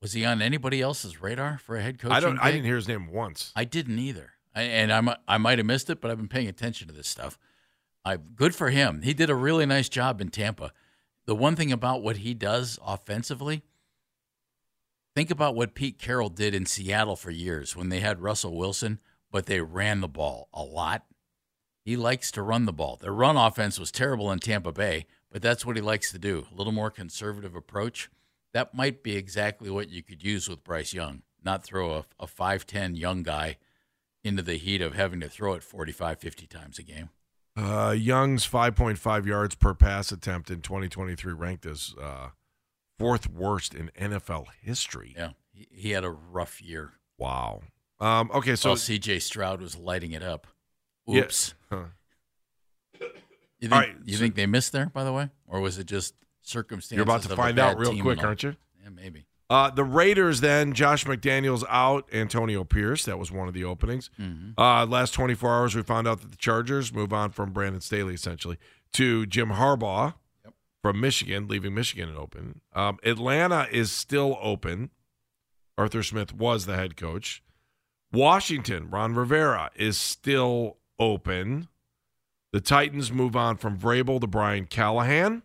was 0.00 0.12
he 0.12 0.24
on 0.24 0.40
anybody 0.40 0.80
else's 0.80 1.20
radar 1.20 1.58
for 1.58 1.76
a 1.76 1.82
head 1.82 1.98
coach? 1.98 2.12
I 2.12 2.20
don't. 2.20 2.38
I 2.38 2.50
didn't 2.50 2.66
hear 2.66 2.76
his 2.76 2.88
name 2.88 3.10
once. 3.10 3.52
I 3.56 3.64
didn't 3.64 3.98
either. 3.98 4.32
I, 4.54 4.62
and 4.62 4.92
I 4.92 5.00
mi- 5.00 5.16
I 5.26 5.38
might 5.38 5.58
have 5.58 5.66
missed 5.66 5.90
it, 5.90 6.00
but 6.00 6.10
I've 6.10 6.16
been 6.16 6.28
paying 6.28 6.48
attention 6.48 6.88
to 6.88 6.94
this 6.94 7.08
stuff. 7.08 7.38
I 8.04 8.16
good 8.16 8.54
for 8.54 8.70
him. 8.70 9.02
He 9.02 9.14
did 9.14 9.30
a 9.30 9.34
really 9.34 9.66
nice 9.66 9.88
job 9.88 10.20
in 10.20 10.28
Tampa. 10.28 10.72
The 11.26 11.34
one 11.34 11.56
thing 11.56 11.72
about 11.72 12.02
what 12.02 12.18
he 12.18 12.32
does 12.32 12.78
offensively, 12.84 13.62
think 15.14 15.30
about 15.30 15.54
what 15.54 15.74
Pete 15.74 15.98
Carroll 15.98 16.30
did 16.30 16.54
in 16.54 16.64
Seattle 16.64 17.16
for 17.16 17.30
years 17.30 17.76
when 17.76 17.90
they 17.90 18.00
had 18.00 18.22
Russell 18.22 18.56
Wilson, 18.56 18.98
but 19.30 19.46
they 19.46 19.60
ran 19.60 20.00
the 20.00 20.08
ball 20.08 20.48
a 20.54 20.62
lot. 20.62 21.04
He 21.84 21.96
likes 21.96 22.30
to 22.32 22.42
run 22.42 22.64
the 22.64 22.72
ball. 22.72 22.96
Their 22.96 23.12
run 23.12 23.36
offense 23.36 23.78
was 23.78 23.90
terrible 23.90 24.30
in 24.32 24.38
Tampa 24.38 24.72
Bay, 24.72 25.06
but 25.30 25.42
that's 25.42 25.66
what 25.66 25.76
he 25.76 25.82
likes 25.82 26.12
to 26.12 26.18
do. 26.18 26.46
A 26.52 26.54
little 26.54 26.72
more 26.72 26.90
conservative 26.90 27.54
approach. 27.54 28.10
That 28.54 28.74
might 28.74 29.02
be 29.02 29.16
exactly 29.16 29.70
what 29.70 29.88
you 29.90 30.02
could 30.02 30.22
use 30.22 30.48
with 30.48 30.64
Bryce 30.64 30.92
Young. 30.92 31.22
Not 31.44 31.64
throw 31.64 31.92
a, 31.94 32.04
a 32.18 32.26
5'10 32.26 32.98
young 32.98 33.22
guy 33.22 33.58
into 34.24 34.42
the 34.42 34.56
heat 34.56 34.82
of 34.82 34.94
having 34.94 35.20
to 35.20 35.28
throw 35.28 35.54
it 35.54 35.62
45, 35.62 36.18
50 36.18 36.46
times 36.46 36.78
a 36.78 36.82
game. 36.82 37.10
Uh, 37.56 37.94
Young's 37.96 38.46
5.5 38.48 39.26
yards 39.26 39.54
per 39.54 39.74
pass 39.74 40.12
attempt 40.12 40.50
in 40.50 40.60
2023 40.60 41.32
ranked 41.32 41.66
as 41.66 41.94
uh, 42.00 42.28
fourth 42.98 43.28
worst 43.30 43.74
in 43.74 43.90
NFL 43.98 44.46
history. 44.62 45.14
Yeah, 45.16 45.30
he, 45.52 45.66
he 45.70 45.90
had 45.90 46.04
a 46.04 46.10
rough 46.10 46.62
year. 46.62 46.92
Wow. 47.16 47.62
Um, 48.00 48.30
okay, 48.32 48.54
so 48.54 48.70
While 48.70 48.76
C.J. 48.76 49.18
Stroud 49.20 49.60
was 49.60 49.76
lighting 49.76 50.12
it 50.12 50.22
up. 50.22 50.46
Yeah. 51.06 51.22
Oops. 51.22 51.54
Huh. 51.70 51.84
You 53.60 53.68
think, 53.68 53.72
right, 53.72 53.94
you 54.04 54.14
so- 54.14 54.20
think 54.20 54.34
they 54.36 54.46
missed 54.46 54.72
there, 54.72 54.86
by 54.86 55.02
the 55.02 55.12
way? 55.12 55.30
Or 55.46 55.60
was 55.60 55.78
it 55.78 55.86
just 55.86 56.14
circumstances? 56.48 56.96
you're 56.96 57.02
about 57.02 57.22
to 57.22 57.34
find 57.34 57.58
out 57.58 57.78
real 57.78 58.00
quick, 58.00 58.22
aren't 58.22 58.42
you? 58.42 58.56
Yeah, 58.82 58.90
maybe. 58.90 59.26
Uh, 59.50 59.70
the 59.70 59.84
Raiders 59.84 60.40
then, 60.40 60.74
Josh 60.74 61.06
McDaniels 61.06 61.64
out, 61.70 62.06
Antonio 62.12 62.64
Pierce. 62.64 63.06
That 63.06 63.18
was 63.18 63.32
one 63.32 63.48
of 63.48 63.54
the 63.54 63.64
openings. 63.64 64.10
Mm-hmm. 64.20 64.60
Uh, 64.60 64.84
last 64.84 65.12
24 65.12 65.54
hours, 65.54 65.74
we 65.74 65.82
found 65.82 66.06
out 66.06 66.20
that 66.20 66.30
the 66.30 66.36
Chargers 66.36 66.92
move 66.92 67.14
on 67.14 67.30
from 67.30 67.52
Brandon 67.52 67.80
Staley, 67.80 68.12
essentially, 68.12 68.58
to 68.92 69.24
Jim 69.24 69.50
Harbaugh 69.50 70.14
from 70.82 71.00
Michigan, 71.00 71.48
leaving 71.48 71.74
Michigan 71.74 72.14
open. 72.16 72.60
Um, 72.74 72.98
Atlanta 73.04 73.66
is 73.70 73.90
still 73.90 74.38
open. 74.42 74.90
Arthur 75.78 76.02
Smith 76.02 76.34
was 76.34 76.66
the 76.66 76.76
head 76.76 76.96
coach. 76.96 77.42
Washington, 78.12 78.90
Ron 78.90 79.14
Rivera, 79.14 79.70
is 79.76 79.98
still 79.98 80.76
open. 80.98 81.68
The 82.52 82.60
Titans 82.60 83.12
move 83.12 83.36
on 83.36 83.56
from 83.56 83.78
Vrabel 83.78 84.20
to 84.20 84.26
Brian 84.26 84.66
Callahan. 84.66 85.42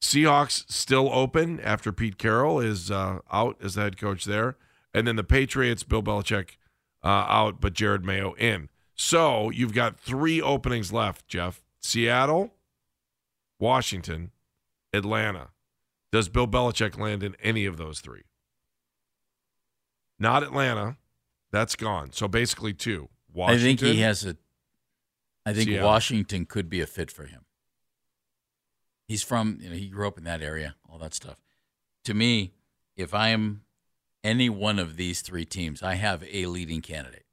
Seahawks 0.00 0.70
still 0.70 1.10
open 1.12 1.60
after 1.60 1.92
Pete 1.92 2.18
Carroll 2.18 2.60
is 2.60 2.90
uh, 2.90 3.18
out 3.32 3.56
as 3.62 3.74
the 3.74 3.82
head 3.82 3.98
coach 3.98 4.24
there. 4.24 4.56
And 4.94 5.06
then 5.06 5.16
the 5.16 5.24
Patriots, 5.24 5.82
Bill 5.82 6.02
Belichick 6.02 6.56
uh, 7.04 7.08
out, 7.08 7.60
but 7.60 7.74
Jerod 7.74 8.04
Mayo 8.04 8.34
in. 8.34 8.68
So 8.94 9.50
you've 9.50 9.74
got 9.74 9.98
three 9.98 10.40
openings 10.40 10.92
left, 10.92 11.28
Jeff. 11.28 11.62
Seattle, 11.80 12.54
Washington, 13.58 14.30
Atlanta. 14.92 15.48
Does 16.10 16.28
Bill 16.28 16.48
Belichick 16.48 16.98
land 16.98 17.22
in 17.22 17.36
any 17.42 17.66
of 17.66 17.76
those 17.76 18.00
three? 18.00 18.22
Not 20.18 20.42
Atlanta, 20.42 20.96
That's 21.50 21.76
gone. 21.76 22.12
So 22.12 22.28
basically 22.28 22.72
two. 22.72 23.08
I 23.34 23.38
Washington. 23.38 23.76
think 23.78 23.80
he 23.80 24.00
has 24.00 24.24
a. 24.24 24.36
I 25.46 25.52
think 25.52 25.68
Seattle. 25.68 25.86
Washington 25.88 26.44
could 26.46 26.68
be 26.68 26.80
a 26.80 26.86
fit 26.86 27.10
for 27.10 27.24
him. 27.24 27.42
He's 29.08 29.22
from, 29.22 29.58
you 29.60 29.70
know, 29.70 29.76
he 29.76 29.88
grew 29.88 30.06
up 30.06 30.18
in 30.18 30.24
that 30.24 30.42
area, 30.42 30.74
all 30.88 30.98
that 30.98 31.14
stuff. 31.14 31.38
To 32.04 32.14
me, 32.14 32.52
if 32.94 33.14
I 33.14 33.30
am 33.30 33.62
any 34.22 34.50
one 34.50 34.78
of 34.78 34.96
these 34.96 35.22
three 35.22 35.46
teams, 35.46 35.82
I 35.82 35.94
have 35.94 36.22
a 36.30 36.46
leading 36.46 36.82
candidate. 36.82 37.24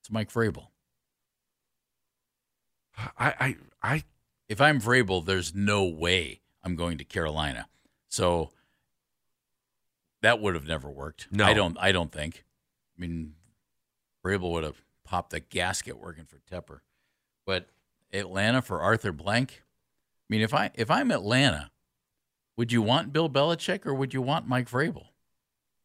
It's 0.00 0.10
Mike 0.10 0.30
Vrabel. 0.30 0.66
I, 3.18 3.34
I, 3.40 3.56
I, 3.82 4.04
If 4.48 4.60
I'm 4.60 4.80
Vrabel, 4.80 5.24
there's 5.24 5.54
no 5.54 5.84
way 5.84 6.40
I'm 6.62 6.76
going 6.76 6.98
to 6.98 7.04
Carolina. 7.04 7.68
So 8.08 8.50
that 10.20 10.40
would 10.40 10.54
have 10.54 10.66
never 10.66 10.90
worked. 10.90 11.28
No. 11.30 11.44
I 11.46 11.54
don't. 11.54 11.76
I 11.80 11.92
don't 11.92 12.12
think. 12.12 12.44
I 12.96 13.00
mean, 13.00 13.34
Vrabel 14.24 14.52
would 14.52 14.64
have 14.64 14.82
popped 15.04 15.30
the 15.30 15.40
gasket 15.40 15.98
working 15.98 16.26
for 16.26 16.38
Tepper, 16.50 16.80
but 17.46 17.68
Atlanta 18.12 18.60
for 18.60 18.80
Arthur 18.80 19.12
Blank. 19.12 19.62
I 20.32 20.34
mean, 20.34 20.40
if 20.40 20.54
I 20.54 20.70
if 20.72 20.90
I'm 20.90 21.10
Atlanta, 21.10 21.70
would 22.56 22.72
you 22.72 22.80
want 22.80 23.12
Bill 23.12 23.28
Belichick 23.28 23.84
or 23.84 23.92
would 23.92 24.14
you 24.14 24.22
want 24.22 24.48
Mike 24.48 24.66
Vrabel? 24.66 25.08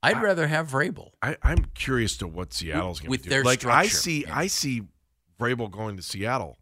I'd 0.02 0.16
I- 0.16 0.22
rather 0.22 0.48
have 0.48 0.70
Vrabel. 0.70 1.10
I, 1.22 1.36
I'm 1.44 1.66
curious 1.76 2.16
to 2.20 2.28
what 2.28 2.54
Seattle's 2.54 3.02
going 3.02 3.12
to 3.12 3.24
do. 3.24 3.30
their 3.30 3.44
like 3.44 3.66
I 3.66 3.88
see, 3.88 4.22
yeah. 4.22 4.38
I 4.38 4.48
see 4.48 4.84
Vrabel 5.38 5.70
going 5.70 5.98
to 5.98 6.02
Seattle. 6.02 6.60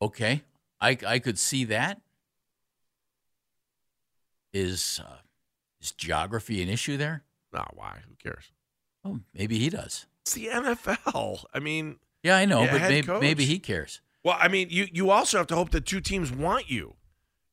Okay, 0.00 0.44
I 0.80 0.96
I 1.06 1.18
could 1.18 1.38
see 1.38 1.64
that. 1.64 2.00
Is 4.54 4.98
uh, 5.06 5.18
is 5.78 5.92
geography 5.92 6.62
an 6.62 6.70
issue 6.70 6.96
there? 6.96 7.22
No, 7.52 7.66
why? 7.74 7.98
Who 8.08 8.14
cares? 8.14 8.50
Oh, 9.04 9.20
maybe 9.34 9.58
he 9.58 9.68
does. 9.68 10.06
It's 10.22 10.32
the 10.32 10.46
NFL. 10.46 11.44
I 11.52 11.58
mean, 11.58 11.98
Yeah, 12.22 12.36
I 12.38 12.46
know, 12.46 12.62
Yeah, 12.62 12.72
but 12.72 12.80
maybe, 12.88 13.12
maybe 13.20 13.44
he 13.44 13.58
cares. 13.58 14.00
Well, 14.24 14.36
I 14.40 14.48
mean, 14.48 14.68
you 14.70 14.88
you 14.92 15.10
also 15.10 15.38
have 15.38 15.46
to 15.48 15.54
hope 15.54 15.70
that 15.70 15.86
two 15.86 16.00
teams 16.00 16.32
want 16.32 16.68
you. 16.70 16.94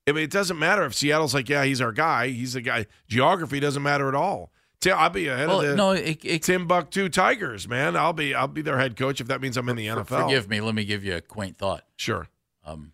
I 0.07 0.13
mean, 0.13 0.23
it 0.23 0.31
doesn't 0.31 0.57
matter 0.57 0.83
if 0.85 0.95
Seattle's 0.95 1.33
like, 1.35 1.47
yeah, 1.47 1.63
he's 1.63 1.79
our 1.79 1.91
guy. 1.91 2.29
He's 2.29 2.53
the 2.53 2.61
guy. 2.61 2.87
Geography 3.07 3.59
doesn't 3.59 3.83
matter 3.83 4.07
at 4.09 4.15
all. 4.15 4.51
I'll 4.83 5.11
be 5.11 5.27
ahead 5.27 5.47
Well, 5.47 5.61
of 5.61 5.67
the 5.67 5.75
no, 5.75 5.91
it, 5.91 6.25
it, 6.25 6.41
Timbuktu 6.41 7.07
Tigers, 7.07 7.67
man. 7.67 7.95
I'll 7.95 8.13
be 8.13 8.33
I'll 8.33 8.47
be 8.47 8.63
their 8.63 8.79
head 8.79 8.95
coach 8.97 9.21
if 9.21 9.27
that 9.27 9.39
means 9.39 9.55
I'm 9.55 9.69
in 9.69 9.75
the 9.75 9.87
for- 9.89 9.95
NFL. 9.97 10.23
forgive 10.23 10.49
me. 10.49 10.59
Let 10.59 10.73
me 10.73 10.85
give 10.85 11.03
you 11.03 11.15
a 11.17 11.21
quaint 11.21 11.59
thought. 11.59 11.83
Sure. 11.97 12.27
Um, 12.65 12.93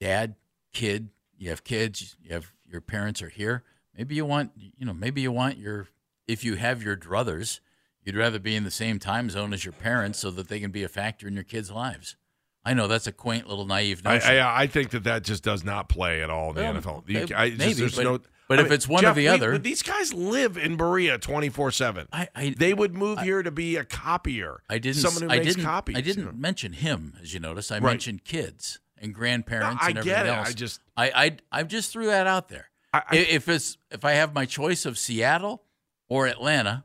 dad, 0.00 0.34
kid, 0.72 1.08
you 1.38 1.48
have 1.50 1.64
kids, 1.64 2.16
you 2.22 2.32
have 2.34 2.52
your 2.70 2.80
parents 2.80 3.22
are 3.22 3.28
here. 3.30 3.64
Maybe 3.96 4.14
you 4.14 4.24
want, 4.26 4.52
you 4.56 4.84
know, 4.86 4.92
maybe 4.94 5.20
you 5.22 5.32
want 5.32 5.56
your, 5.58 5.88
if 6.26 6.44
you 6.44 6.54
have 6.56 6.82
your 6.82 6.96
druthers, 6.96 7.60
you'd 8.08 8.16
rather 8.16 8.38
be 8.38 8.56
in 8.56 8.64
the 8.64 8.70
same 8.70 8.98
time 8.98 9.28
zone 9.28 9.52
as 9.52 9.64
your 9.66 9.72
parents 9.72 10.18
so 10.18 10.30
that 10.30 10.48
they 10.48 10.58
can 10.60 10.70
be 10.70 10.82
a 10.82 10.88
factor 10.88 11.28
in 11.28 11.34
your 11.34 11.44
kids' 11.44 11.70
lives. 11.70 12.16
I 12.64 12.72
know 12.74 12.88
that's 12.88 13.06
a 13.06 13.12
quaint 13.12 13.46
little 13.46 13.66
naive 13.66 14.00
I, 14.06 14.14
notion. 14.14 14.30
I 14.38 14.62
I 14.62 14.66
think 14.66 14.90
that 14.90 15.04
that 15.04 15.22
just 15.24 15.42
does 15.44 15.62
not 15.62 15.88
play 15.90 16.22
at 16.22 16.30
all 16.30 16.50
in 16.50 16.56
the 16.56 16.62
Well, 16.62 17.02
NFL. 17.04 17.08
You- 17.30 17.36
I, 17.36 17.50
just- 17.50 17.78
there's 17.78 17.96
but- 17.96 18.04
no- 18.04 18.20
but 18.48 18.58
I 18.58 18.62
if 18.62 18.70
it's 18.72 18.88
one 18.88 19.04
or 19.04 19.12
the 19.12 19.28
other- 19.28 19.52
but 19.52 19.62
these 19.62 19.82
guys 19.82 20.14
live 20.14 20.56
in 20.56 20.76
Berea 20.76 21.18
twenty 21.18 21.50
four 21.50 21.70
seven. 21.70 22.08
I, 22.10 22.28
I, 22.34 22.54
They 22.56 22.72
would 22.72 22.94
move 22.94 23.20
here 23.20 23.42
to 23.42 23.50
be 23.50 23.76
a 23.76 23.84
copier. 23.84 24.62
I 24.70 24.78
didn't. 24.78 25.02
Someone 25.02 25.22
who 25.24 25.28
I 25.30 25.38
makes 25.40 25.54
didn't. 25.54 25.64
copies. 25.66 25.96
I 25.96 26.00
didn't 26.00 26.24
you 26.24 26.32
know. 26.32 26.36
mention 26.36 26.72
him, 26.72 27.14
as 27.22 27.34
you 27.34 27.40
notice. 27.40 27.70
I 27.70 27.74
Right. 27.76 27.82
mentioned 27.92 28.24
kids 28.24 28.78
and 28.96 29.14
grandparents 29.14 29.82
No, 29.82 29.86
I 29.86 29.90
and 29.90 30.02
get 30.02 30.06
everything 30.20 30.34
it. 30.34 30.38
else. 30.38 30.48
I 30.48 30.52
just- 30.52 30.80
I, 30.96 31.10
I, 31.26 31.36
I 31.52 31.62
just 31.64 31.92
threw 31.92 32.06
that 32.06 32.26
out 32.26 32.48
there. 32.48 32.70
I- 32.92 33.02
I- 33.10 33.16
if 33.16 33.48
it's 33.50 33.76
if 33.90 34.02
I 34.04 34.12
have 34.12 34.32
my 34.34 34.46
choice 34.46 34.84
of 34.86 34.98
Seattle 34.98 35.62
or 36.08 36.26
Atlanta, 36.26 36.84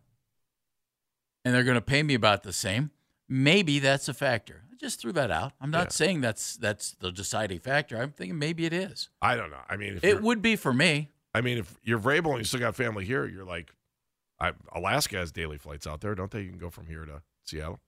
and 1.45 1.53
they're 1.53 1.63
going 1.63 1.75
to 1.75 1.81
pay 1.81 2.03
me 2.03 2.13
about 2.13 2.43
the 2.43 2.53
same, 2.53 2.91
maybe 3.27 3.79
that's 3.79 4.07
a 4.07 4.13
factor. 4.13 4.63
I 4.71 4.75
just 4.75 4.99
threw 5.01 5.11
that 5.13 5.31
out. 5.31 5.53
I'm 5.61 5.71
not 5.71 5.85
Yeah. 5.87 5.89
saying 5.89 6.21
that's 6.21 6.57
that's 6.57 6.91
the 6.91 7.11
deciding 7.11 7.59
factor. 7.59 7.97
I'm 8.01 8.11
thinking 8.11 8.37
maybe 8.39 8.65
it 8.65 8.73
is. 8.73 9.09
I 9.21 9.35
don't 9.35 9.49
know. 9.49 9.61
I 9.69 9.77
mean, 9.77 9.97
if 9.97 10.03
It 10.03 10.21
would 10.21 10.41
be 10.41 10.55
for 10.55 10.73
me. 10.73 11.09
I 11.33 11.41
mean, 11.41 11.57
if 11.57 11.75
you're 11.83 11.99
Vrabel 11.99 12.29
and 12.31 12.39
you 12.39 12.43
still 12.43 12.59
got 12.59 12.75
family 12.75 13.05
here, 13.05 13.25
you're 13.25 13.45
like, 13.45 13.73
I, 14.39 14.51
Alaska 14.73 15.17
has 15.17 15.31
daily 15.31 15.57
flights 15.57 15.87
out 15.87 16.01
there, 16.01 16.13
don't 16.15 16.29
they? 16.31 16.41
You 16.41 16.49
can 16.49 16.59
go 16.59 16.69
from 16.69 16.85
here 16.87 17.05
to 17.05 17.21
Seattle. 17.43 17.79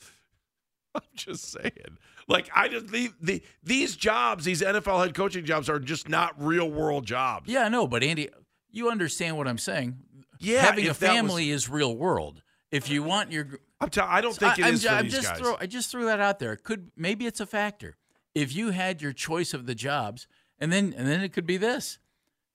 I'm 0.94 1.00
just 1.14 1.50
saying. 1.52 1.98
Like, 2.28 2.50
I 2.54 2.68
just 2.68 2.88
the, 2.88 3.10
the 3.20 3.42
these 3.62 3.96
jobs, 3.96 4.44
these 4.44 4.60
NFL 4.60 5.02
head 5.04 5.14
coaching 5.14 5.44
jobs, 5.44 5.68
are 5.68 5.78
just 5.78 6.08
not 6.08 6.34
real 6.42 6.70
world 6.70 7.06
jobs. 7.06 7.48
Yeah, 7.50 7.64
I 7.64 7.68
know, 7.68 7.86
but 7.86 8.02
Andy, 8.02 8.28
you 8.70 8.90
understand 8.90 9.36
what 9.36 9.48
I'm 9.48 9.58
saying. 9.58 9.98
Yeah, 10.38 10.60
having 10.62 10.84
a 10.84 10.88
that 10.88 10.88
was- 10.90 10.96
family 10.98 11.50
is 11.50 11.68
real 11.68 11.96
world. 11.96 12.42
If 12.72 12.88
you 12.90 13.02
want 13.04 13.30
your 13.30 13.46
I'm 13.80 13.90
tell- 13.90 14.06
I 14.08 14.20
don't 14.20 14.34
think 14.34 14.58
it 14.58 14.64
I, 14.64 14.68
I'm, 14.68 14.76
for 14.78 14.88
I'm 14.88 15.04
these 15.04 15.14
just 15.14 15.28
guys. 15.28 15.38
Throw, 15.38 15.56
I 15.60 15.66
just 15.66 15.90
threw 15.90 16.06
that 16.06 16.18
out 16.20 16.38
there. 16.40 16.52
It 16.54 16.64
could 16.64 16.90
maybe 16.96 17.26
it's 17.26 17.38
a 17.40 17.46
factor. 17.46 17.96
If 18.34 18.54
you 18.54 18.70
had 18.70 19.00
your 19.02 19.12
choice 19.12 19.52
of 19.54 19.66
the 19.66 19.74
jobs, 19.74 20.26
and 20.58 20.72
then 20.72 20.94
and 20.96 21.06
then 21.06 21.20
it 21.20 21.32
could 21.34 21.46
be 21.46 21.58
this: 21.58 21.98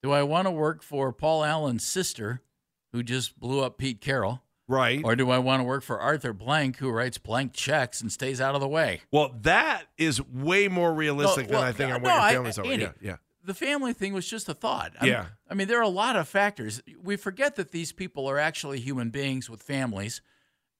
Do 0.02 0.12
I 0.12 0.24
want 0.24 0.48
to 0.48 0.52
work 0.52 0.82
for 0.82 1.14
Paul 1.14 1.44
Allen's 1.46 1.86
sister, 1.86 2.42
who 2.92 3.04
just 3.04 3.40
blew 3.40 3.62
up 3.62 3.78
Pete 3.78 4.02
Carroll, 4.02 4.42
right. 4.68 5.02
or 5.04 5.16
do 5.16 5.30
I 5.30 5.38
want 5.38 5.60
to 5.60 5.64
work 5.66 5.84
for 5.84 6.00
Arthur 6.00 6.34
Blank, 6.34 6.78
who 6.78 6.90
writes 6.90 7.20
blank 7.20 7.54
checks 7.54 8.02
and 8.02 8.12
stays 8.12 8.42
out 8.42 8.56
of 8.56 8.62
the 8.62 8.68
way? 8.68 9.02
well, 9.12 9.36
that 9.44 9.84
is 10.00 10.20
way 10.26 10.68
more 10.68 10.92
realistic 10.94 11.48
No, 11.48 11.60
well, 11.60 11.62
than 11.62 11.70
I 11.70 11.74
think 11.74 11.90
no, 11.90 11.96
what 12.00 12.04
your 12.16 12.22
I- 12.22 12.34
family's 12.34 12.58
over. 12.60 12.72
Andy, 12.72 12.86
Yeah, 12.86 12.92
yeah. 13.02 13.16
The 13.48 13.54
family 13.54 13.94
thing 13.94 14.14
was 14.14 14.28
just 14.30 14.48
a 14.50 14.54
thought. 14.54 14.92
I'm- 15.00 15.08
Yeah. 15.10 15.26
I 15.50 15.54
mean, 15.54 15.68
there 15.68 15.80
are 15.80 15.84
a 15.84 15.88
lot 15.90 16.16
of 16.16 16.28
factors. 16.28 16.82
We 17.02 17.16
forget 17.16 17.56
that 17.56 17.72
these 17.72 17.92
people 17.92 18.28
are 18.30 18.38
actually 18.38 18.80
human 18.80 19.10
beings 19.10 19.50
with 19.50 19.64
families, 19.64 20.22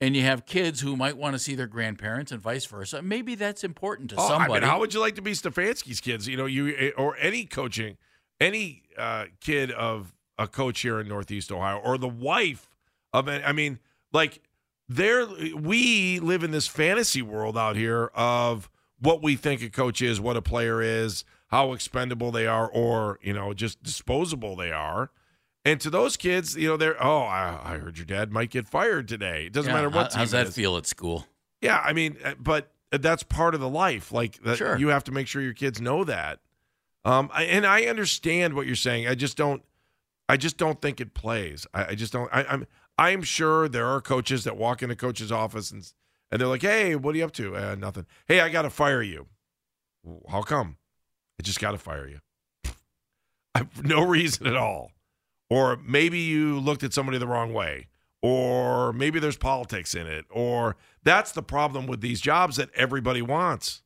and 0.02 0.16
you 0.16 0.22
have 0.24 0.46
kids 0.46 0.82
who 0.82 0.96
might 0.96 1.18
want 1.18 1.34
to 1.34 1.40
see 1.40 1.56
their 1.56 1.66
grandparents 1.68 2.32
and 2.32 2.42
vice 2.42 2.66
versa. 2.66 3.02
Maybe 3.02 3.36
that's 3.36 3.64
important 3.64 4.10
to 4.12 4.18
Oh, 4.18 4.24
I 4.24 4.28
somebody. 4.28 4.62
mean, 4.62 4.70
how 4.70 4.80
would 4.80 4.94
you 4.94 5.00
like 5.00 5.16
to 5.16 5.22
be 5.22 5.32
Stefanski's 5.32 6.00
kids? 6.02 6.28
You 6.28 6.38
know, 6.38 6.46
you 6.46 6.76
eh, 6.78 6.92
or 6.98 7.16
any 7.18 7.46
coaching, 7.46 7.98
any 8.40 8.84
uh, 8.98 9.26
kid 9.40 9.72
of 9.72 10.14
a 10.38 10.48
coach 10.48 10.82
here 10.82 11.00
in 11.00 11.08
Northeast 11.08 11.52
Ohio, 11.52 11.78
or 11.78 11.98
the 11.98 12.08
wife 12.08 12.70
of 13.14 13.28
an. 13.28 13.42
I 13.46 13.54
mean, 13.54 13.80
like 14.12 14.42
there, 14.90 15.26
we 15.56 16.20
live 16.20 16.44
in 16.44 16.52
this 16.52 16.68
fantasy 16.68 17.22
world 17.22 17.58
out 17.58 17.76
here 17.76 18.12
of 18.14 18.70
what 19.00 19.24
we 19.24 19.36
think 19.36 19.62
a 19.64 19.70
coach 19.70 20.02
is, 20.02 20.20
what 20.20 20.36
a 20.38 20.42
player 20.42 20.82
is, 20.82 21.24
how 21.48 21.74
expendable 21.74 22.32
they 22.32 22.48
are, 22.48 22.68
or 22.70 23.20
you 23.22 23.34
know, 23.34 23.54
just 23.54 23.82
disposable 23.84 24.56
they 24.56 24.72
are. 24.72 25.10
And 25.66 25.82
to 25.82 25.90
those 25.90 26.16
kids, 26.18 26.56
you 26.56 26.68
know, 26.70 26.78
they're 26.78 27.02
oh, 27.04 27.22
I, 27.24 27.60
I 27.64 27.78
heard 27.78 27.98
your 27.98 28.06
dad 28.06 28.32
might 28.32 28.50
get 28.50 28.68
fired 28.68 29.08
today. 29.08 29.48
It 29.48 29.54
doesn't 29.54 29.70
Yeah, 29.70 29.76
matter 29.76 29.90
what. 29.90 30.14
how- 30.14 30.20
how's 30.20 30.32
that 30.32 30.50
feel 30.54 30.78
at 30.78 30.86
school? 30.86 31.26
Yeah, 31.62 31.82
I 31.84 31.92
mean, 31.94 32.18
uh, 32.24 32.36
but 32.40 32.72
that's 32.92 33.24
part 33.24 33.54
of 33.56 33.60
the 33.60 33.68
life. 33.70 34.12
Like 34.12 34.42
that, 34.44 34.58
Sure. 34.58 34.78
you 34.78 34.90
have 34.90 35.04
to 35.06 35.12
make 35.12 35.28
sure 35.28 35.42
your 35.42 35.54
kids 35.54 35.82
know 35.82 36.04
that. 36.06 36.40
Um, 37.04 37.30
I, 37.34 37.44
and 37.44 37.66
I 37.66 37.84
understand 37.86 38.54
what 38.54 38.66
you're 38.68 38.76
saying. 38.76 39.08
I 39.08 39.16
just 39.16 39.36
don't. 39.38 39.62
I 40.30 40.36
just 40.38 40.58
don't 40.58 40.82
think 40.82 41.00
it 41.02 41.14
plays. 41.14 41.66
I, 41.74 41.86
I 41.88 41.96
just 41.96 42.14
don't. 42.14 42.30
I, 42.34 42.44
I'm. 42.46 42.68
I'm 43.00 43.22
sure 43.22 43.68
there 43.70 43.86
are 43.88 44.02
coaches 44.02 44.44
that 44.46 44.58
walk 44.58 44.82
into 44.84 44.96
coach's 44.96 45.32
office 45.32 45.72
and 45.72 45.90
and 46.32 46.42
they're 46.42 46.48
like, 46.48 46.62
"Hey, 46.62 46.96
what 46.96 47.14
are 47.16 47.18
you 47.18 47.26
up 47.26 47.32
to?" 47.34 47.56
Uh, 47.56 47.76
nothing. 47.76 48.06
Hey, 48.28 48.40
I 48.42 48.50
got 48.50 48.64
to 48.64 48.70
fire 48.70 49.02
you. 49.02 49.28
How 50.30 50.42
come? 50.42 50.78
I 51.40 51.44
just 51.44 51.60
got 51.60 51.72
to 51.72 51.78
fire 51.78 52.08
you. 52.08 52.20
I, 53.56 53.68
no 53.84 54.04
reason 54.06 54.48
at 54.48 54.56
all. 54.56 54.92
Or 55.50 55.78
maybe 55.86 56.20
you 56.20 56.60
looked 56.60 56.84
at 56.84 56.94
somebody 56.94 57.18
the 57.18 57.28
wrong 57.28 57.54
way. 57.54 57.88
Or 58.22 58.92
maybe 58.94 59.20
there's 59.20 59.38
politics 59.38 59.94
in 59.96 60.08
it. 60.08 60.26
Or 60.30 60.76
that's 61.04 61.32
the 61.32 61.44
problem 61.44 61.88
with 61.88 62.02
these 62.02 62.20
jobs 62.20 62.58
that 62.58 62.70
everybody 62.76 63.22
wants. 63.22 63.84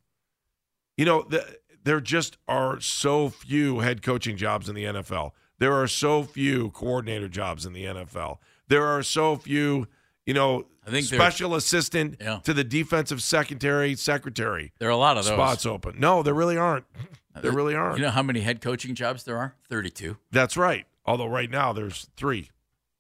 You 0.98 1.06
know, 1.06 1.24
the, 1.30 1.46
there 1.84 2.00
just 2.02 2.38
are 2.48 2.80
so 2.80 3.30
few 3.30 3.80
head 3.80 4.02
coaching 4.02 4.38
jobs 4.38 4.70
in 4.70 4.76
the 4.76 4.86
NFL. 4.86 5.32
There 5.60 5.74
are 5.74 5.88
so 5.88 6.24
few 6.24 6.72
coordinator 6.72 7.28
jobs 7.28 7.66
in 7.66 7.74
the 7.74 7.86
NFL. 7.86 8.38
There 8.68 8.86
are 8.86 9.04
so 9.04 9.36
few, 9.36 9.88
you 10.26 10.34
know, 10.34 10.66
I 10.88 10.90
think 10.90 11.06
special 11.06 11.54
assistant 11.54 12.18
Yeah. 12.20 12.40
to 12.44 12.54
the 12.54 12.64
defensive 12.64 13.22
secretary, 13.22 13.94
secretary 13.96 14.72
There 14.80 14.88
are 14.90 14.92
a 14.92 14.98
lot 14.98 15.18
of 15.18 15.26
those. 15.26 15.34
spots 15.34 15.66
open. 15.68 16.00
No, 16.00 16.24
there 16.24 16.34
really 16.34 16.58
aren't. 16.58 16.86
There 17.40 17.52
really 17.52 17.76
aren't. 17.76 17.98
You 17.98 18.04
know 18.04 18.10
how 18.12 18.24
many 18.24 18.42
head 18.42 18.62
coaching 18.62 18.96
jobs 18.96 19.24
there 19.24 19.38
are? 19.38 19.56
Thirty-two. 19.70 20.18
That's 20.32 20.58
right. 20.58 20.86
Although 21.06 21.28
right 21.28 21.50
now 21.50 21.72
there's 21.74 22.08
three 22.18 22.50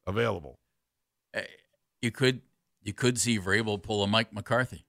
available. 0.07 0.59
Eh, 1.33 1.43
You 2.01 2.11
could 2.11 2.41
you 2.83 2.93
could 2.93 3.19
see 3.19 3.37
Vrabel 3.39 3.81
pull 3.81 4.03
a 4.03 4.07
Mike 4.07 4.33
McCarthy. 4.33 4.85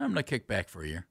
I'm 0.00 0.10
gonna 0.10 0.22
kick 0.22 0.46
back 0.46 0.68
for 0.68 0.82
a 0.82 0.88
year. 0.88 1.06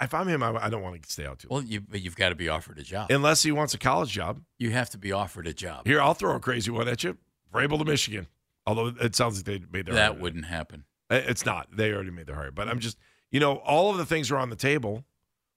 If 0.00 0.14
I'm 0.14 0.28
him, 0.28 0.44
I 0.44 0.68
don't 0.70 0.80
want 0.82 1.02
to 1.02 1.10
stay 1.10 1.26
out 1.26 1.40
too 1.40 1.48
long. 1.50 1.62
Well, 1.62 1.68
you 1.68 1.80
but 1.80 2.00
you've 2.00 2.14
got 2.14 2.28
to 2.28 2.36
be 2.36 2.48
offered 2.48 2.78
a 2.78 2.82
job. 2.84 3.10
Unless 3.10 3.42
he 3.42 3.50
wants 3.50 3.74
a 3.74 3.78
college 3.78 4.10
job. 4.12 4.40
You 4.58 4.70
have 4.70 4.90
to 4.90 4.98
be 4.98 5.10
offered 5.10 5.48
a 5.48 5.52
job. 5.52 5.86
Here, 5.88 6.00
I'll 6.00 6.14
throw 6.14 6.36
a 6.36 6.40
crazy 6.40 6.70
one 6.70 6.86
at 6.86 7.02
you. 7.02 7.18
Vrabel 7.52 7.78
to 7.78 7.84
Michigan. 7.84 8.28
Although 8.64 8.92
it 9.00 9.16
sounds 9.16 9.38
like 9.38 9.44
they 9.44 9.66
made 9.72 9.86
their 9.86 9.94
That 9.94 10.12
hire. 10.12 10.20
wouldn't 10.20 10.44
happen. 10.44 10.84
It's 11.10 11.44
not. 11.44 11.66
They 11.76 11.92
already 11.92 12.12
made 12.12 12.26
their 12.26 12.36
hire. 12.36 12.52
But 12.52 12.68
I'm 12.68 12.78
just, 12.78 12.96
you 13.32 13.40
know, 13.40 13.56
all 13.56 13.90
of 13.90 13.96
the 13.96 14.06
things 14.06 14.30
are 14.30 14.36
on 14.36 14.50
the 14.50 14.56
table 14.56 15.04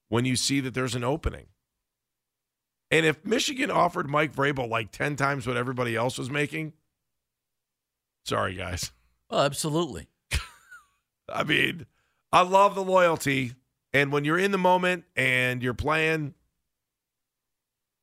when 0.07 0.25
you 0.25 0.35
see 0.35 0.61
that 0.61 0.73
there's 0.73 0.95
an 0.95 1.03
opening. 1.03 1.47
And 2.89 3.05
if 3.05 3.23
Michigan 3.25 3.69
offered 3.69 4.09
Mike 4.09 4.33
Vrabel 4.33 4.69
like 4.69 4.91
10 4.91 5.17
times 5.17 5.45
what 5.45 5.57
everybody 5.57 5.95
else 5.95 6.17
was 6.17 6.31
making, 6.31 6.73
sorry, 8.23 8.55
guys. 8.55 8.91
Well, 9.29 9.41
absolutely. 9.41 10.07
I 11.29 11.43
mean, 11.43 11.85
I 12.31 12.41
love 12.41 12.75
the 12.75 12.83
loyalty. 12.83 13.53
And 13.93 14.11
when 14.11 14.23
you're 14.23 14.39
in 14.39 14.51
the 14.51 14.57
moment 14.57 15.03
and 15.15 15.61
you're 15.61 15.73
playing, 15.73 16.33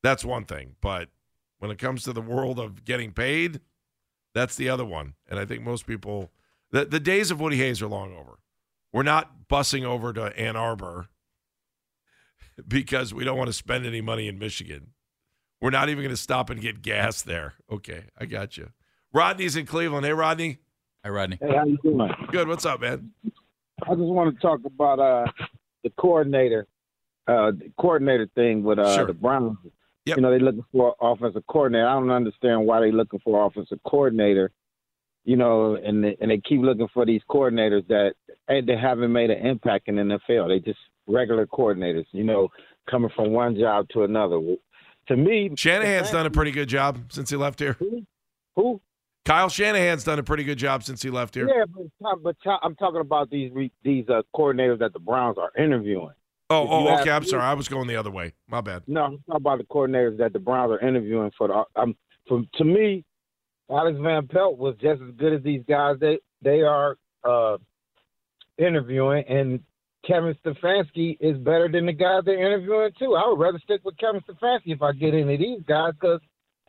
that's 0.03 0.25
one 0.25 0.45
thing. 0.45 0.77
But 0.83 1.09
when 1.61 1.71
it 1.71 1.79
comes 1.79 2.03
to 2.05 2.13
the 2.13 2.21
world 2.21 2.59
of 2.59 2.85
getting 2.85 3.13
paid, 3.13 3.61
that's 4.35 4.57
the 4.57 4.69
other 4.69 4.85
one. 4.85 5.15
And 5.31 5.39
I 5.39 5.47
think 5.47 5.63
most 5.63 5.87
people, 5.87 6.31
the, 6.71 6.85
the 6.85 7.01
days 7.01 7.31
of 7.31 7.41
Woody 7.41 7.57
Hayes 7.57 7.81
are 7.81 7.89
long 7.89 8.15
over. 8.15 8.39
We're 8.93 9.03
not 9.03 9.49
bussing 9.49 9.85
over 9.85 10.13
to 10.13 10.37
Ann 10.39 10.57
Arbor 10.57 11.09
because 12.67 13.15
we 13.15 13.25
don't 13.25 13.39
want 13.39 13.49
to 13.49 13.53
spend 13.55 13.87
any 13.87 14.01
money 14.01 14.29
in 14.29 14.39
Michigan. 14.39 14.89
We're 15.61 15.71
not 15.71 15.89
even 15.89 16.03
going 16.03 16.15
to 16.15 16.21
stop 16.21 16.51
and 16.51 16.61
get 16.61 16.83
gas 16.83 17.23
there. 17.23 17.55
Okay, 17.71 18.05
I 18.19 18.27
got 18.27 18.57
you. 18.57 18.71
Rodney's 19.13 19.57
in 19.57 19.67
Cleveland. 19.67 20.05
Hey, 20.05 20.13
Rodney. 20.13 20.59
Hi, 21.05 21.11
Rodney. 21.11 21.39
Hey, 21.41 21.55
how 21.57 21.65
you 21.65 21.79
doing? 21.83 22.11
Good. 22.31 22.49
What's 22.49 22.67
up, 22.67 22.81
man? 22.81 23.13
I 23.85 23.91
just 23.91 23.99
want 24.01 24.35
to 24.35 24.41
talk 24.41 24.61
about 24.65 24.99
uh 25.01 25.31
the 25.83 25.91
coordinator, 25.99 26.67
uh 27.27 27.51
the 27.53 27.73
coordinator 27.79 28.29
thing 28.35 28.63
with 28.63 28.79
uh 28.79 28.95
Sure. 28.95 29.07
the 29.07 29.15
Browns. 29.15 29.57
Yep. 30.07 30.17
You 30.17 30.23
know, 30.23 30.31
they 30.31 30.39
looking 30.39 30.65
for 30.73 30.89
an 31.01 31.13
offensive 31.13 31.43
coordinator. 31.49 31.87
I 31.89 31.95
don't 31.95 32.11
understand 32.11 32.67
why 32.67 32.81
they're 32.81 32.93
looking 32.93 33.21
for 33.21 33.41
an 33.41 33.47
offensive 33.47 33.79
coordinator. 33.85 34.51
You 35.25 35.37
know, 35.37 35.77
and 35.77 36.03
they, 36.03 36.17
and 36.21 36.31
they 36.33 36.39
keep 36.39 36.61
looking 36.61 36.89
for 36.93 37.07
these 37.07 37.21
coordinators 37.31 37.87
that 37.89 38.15
hey, 38.49 38.61
they 38.61 38.77
haven't 38.77 39.13
made 39.13 39.31
an 39.31 39.47
impact 39.47 39.89
in 39.89 39.97
the 39.97 40.03
NFL. 40.03 40.49
They 40.49 40.61
just 40.61 40.79
regular 41.07 41.47
coordinators. 41.47 42.07
You 42.13 42.25
know, 42.25 42.49
coming 42.91 43.11
from 43.15 43.33
one 43.33 43.57
job 43.57 43.89
to 43.91 44.05
another. 44.05 44.41
To 45.09 45.17
me, 45.17 45.51
Shanahan's 45.57 46.11
done 46.11 46.27
a 46.27 46.31
pretty 46.31 46.53
good 46.53 46.69
job 46.69 46.99
since 47.11 47.31
he 47.31 47.37
left 47.37 47.59
here. 47.59 47.77
who 48.55 48.81
Kyle 49.25 49.49
Shanahan's 49.49 50.05
done 50.05 50.19
a 50.19 50.23
pretty 50.23 50.45
good 50.45 50.59
job 50.59 50.83
since 50.83 51.03
he 51.03 51.11
left 51.11 51.35
here. 51.35 51.49
Yeah, 51.49 51.65
but, 52.01 52.23
but 52.23 52.37
I'm 52.63 52.75
talking 52.77 53.01
about 53.01 53.31
these 53.31 53.53
these 53.85 54.09
uh, 54.09 54.23
coordinators 54.35 54.81
that 54.81 54.93
the 54.93 54.99
Browns 54.99 55.39
are 55.39 55.53
interviewing. 55.63 56.15
Oh, 56.51 56.69
oh, 56.69 57.01
okay. 57.01 57.11
I'm 57.11 57.25
sorry. 57.25 57.43
I 57.43 57.55
was 57.55 57.69
going 57.69 57.87
the 57.87 57.97
other 57.97 58.11
way. 58.11 58.35
My 58.47 58.61
bad. 58.61 58.83
No, 58.87 59.05
I'm 59.05 59.19
talking 59.27 59.37
about 59.37 59.59
the 59.59 59.65
coordinators 59.65 60.19
that 60.19 60.33
the 60.33 60.39
Browns 60.39 60.73
are 60.73 60.87
interviewing 60.87 61.31
for 61.39 61.49
the. 61.49 61.81
Um, 61.81 61.97
for 62.29 62.43
to 62.57 62.65
me, 62.65 63.05
Alex 63.71 63.99
Van 64.03 64.27
Pelt 64.27 64.59
was 64.59 64.75
just 64.81 65.01
as 65.01 65.15
good 65.17 65.33
as 65.33 65.43
these 65.43 65.63
guys 65.69 65.97
they 66.01 66.19
they 66.43 66.63
are 66.63 66.97
uh, 67.25 67.57
interviewing, 68.63 69.25
and 69.29 69.61
Kevin 70.07 70.35
Stefanski 70.45 71.17
is 71.21 71.37
better 71.39 71.69
than 71.71 71.87
the 71.87 71.93
guys 71.93 72.23
they're 72.25 72.45
interviewing 72.45 72.91
too. 72.99 73.15
I 73.15 73.29
would 73.29 73.39
rather 73.39 73.61
stick 73.63 73.83
with 73.85 73.99
Kevin 73.99 74.21
Stefanski 74.23 74.75
if 74.75 74.83
I 74.83 74.93
get 74.93 75.15
any 75.15 75.35
of 75.35 75.41
these 75.41 75.63
guys 75.67 75.93
because 76.01 76.21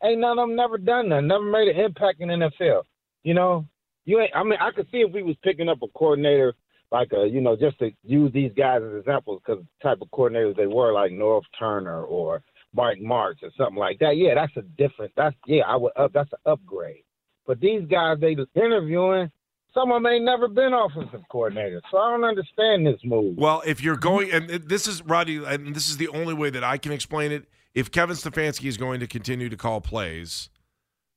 ain't 0.02 0.20
none 0.20 0.38
of 0.38 0.48
them 0.48 0.56
never 0.56 0.78
done 0.78 1.08
nothing, 1.08 1.28
never 1.28 1.44
made 1.44 1.68
an 1.68 1.80
impact 1.80 2.20
in 2.20 2.28
NFL. 2.28 2.82
You 3.22 3.34
know, 3.34 3.66
you 4.04 4.20
ain't. 4.20 4.34
I 4.34 4.42
mean, 4.42 4.58
I 4.60 4.70
could 4.70 4.86
see 4.92 4.98
if 4.98 5.12
we 5.12 5.22
was 5.22 5.36
picking 5.42 5.68
up 5.68 5.82
a 5.82 5.88
coordinator 5.88 6.54
like 6.94 7.12
a, 7.12 7.26
you 7.26 7.40
know, 7.40 7.56
just 7.56 7.78
to 7.80 7.90
use 8.04 8.32
these 8.32 8.52
guys 8.56 8.80
as 8.80 9.00
examples 9.00 9.42
because 9.44 9.64
type 9.82 9.98
of 10.00 10.08
coordinators 10.10 10.56
they 10.56 10.66
were, 10.66 10.92
like 10.92 11.10
Norv 11.10 11.42
Turner 11.58 12.04
or 12.04 12.40
Mike 12.72 12.98
Martz 12.98 13.42
or 13.42 13.50
something 13.56 13.78
like 13.78 13.98
that. 13.98 14.16
Yeah, 14.16 14.34
that's 14.34 14.56
a 14.56 14.62
different. 14.62 15.12
That's 15.16 15.34
yeah, 15.46 15.62
I 15.66 15.76
would 15.76 15.92
up. 15.96 16.12
That's 16.12 16.32
an 16.32 16.52
upgrade. 16.52 17.02
But 17.46 17.60
these 17.60 17.82
guys 17.90 18.18
they 18.20 18.36
interviewing, 18.54 19.30
some 19.74 19.90
of 19.90 20.02
them 20.02 20.06
ain't 20.06 20.24
never 20.24 20.48
been 20.48 20.72
offensive 20.72 21.22
coordinators, 21.30 21.82
so 21.90 21.98
I 21.98 22.12
don't 22.12 22.24
understand 22.24 22.86
this 22.86 23.00
move. 23.04 23.36
Well, 23.36 23.62
if 23.66 23.82
you're 23.82 23.96
going, 23.96 24.30
and 24.30 24.48
this 24.48 24.86
is 24.86 25.02
Roddy, 25.02 25.44
and 25.44 25.74
this 25.74 25.90
is 25.90 25.96
the 25.96 26.08
only 26.08 26.32
way 26.32 26.50
that 26.50 26.62
I 26.62 26.78
can 26.78 26.92
explain 26.92 27.32
it. 27.32 27.46
If 27.74 27.90
Kevin 27.90 28.14
Stefanski 28.14 28.68
is 28.68 28.76
going 28.76 29.00
to 29.00 29.08
continue 29.08 29.48
to 29.48 29.56
call 29.56 29.80
plays, 29.80 30.48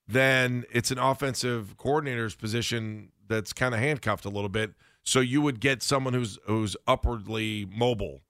then 0.07 0.65
it's 0.71 0.89
an 0.89 0.97
offensive 0.97 1.77
coordinator's 1.77 2.33
position 2.33 3.11
that's 3.27 3.53
kind 3.53 3.75
of 3.75 3.79
handcuffed 3.79 4.25
a 4.25 4.29
little 4.29 4.49
bit. 4.49 4.71
So 5.03 5.19
you 5.19 5.41
would 5.41 5.59
get 5.59 5.83
someone 5.83 6.13
who's 6.13 6.39
who's 6.45 6.75
upwardly 6.87 7.67
mobile 7.71 8.21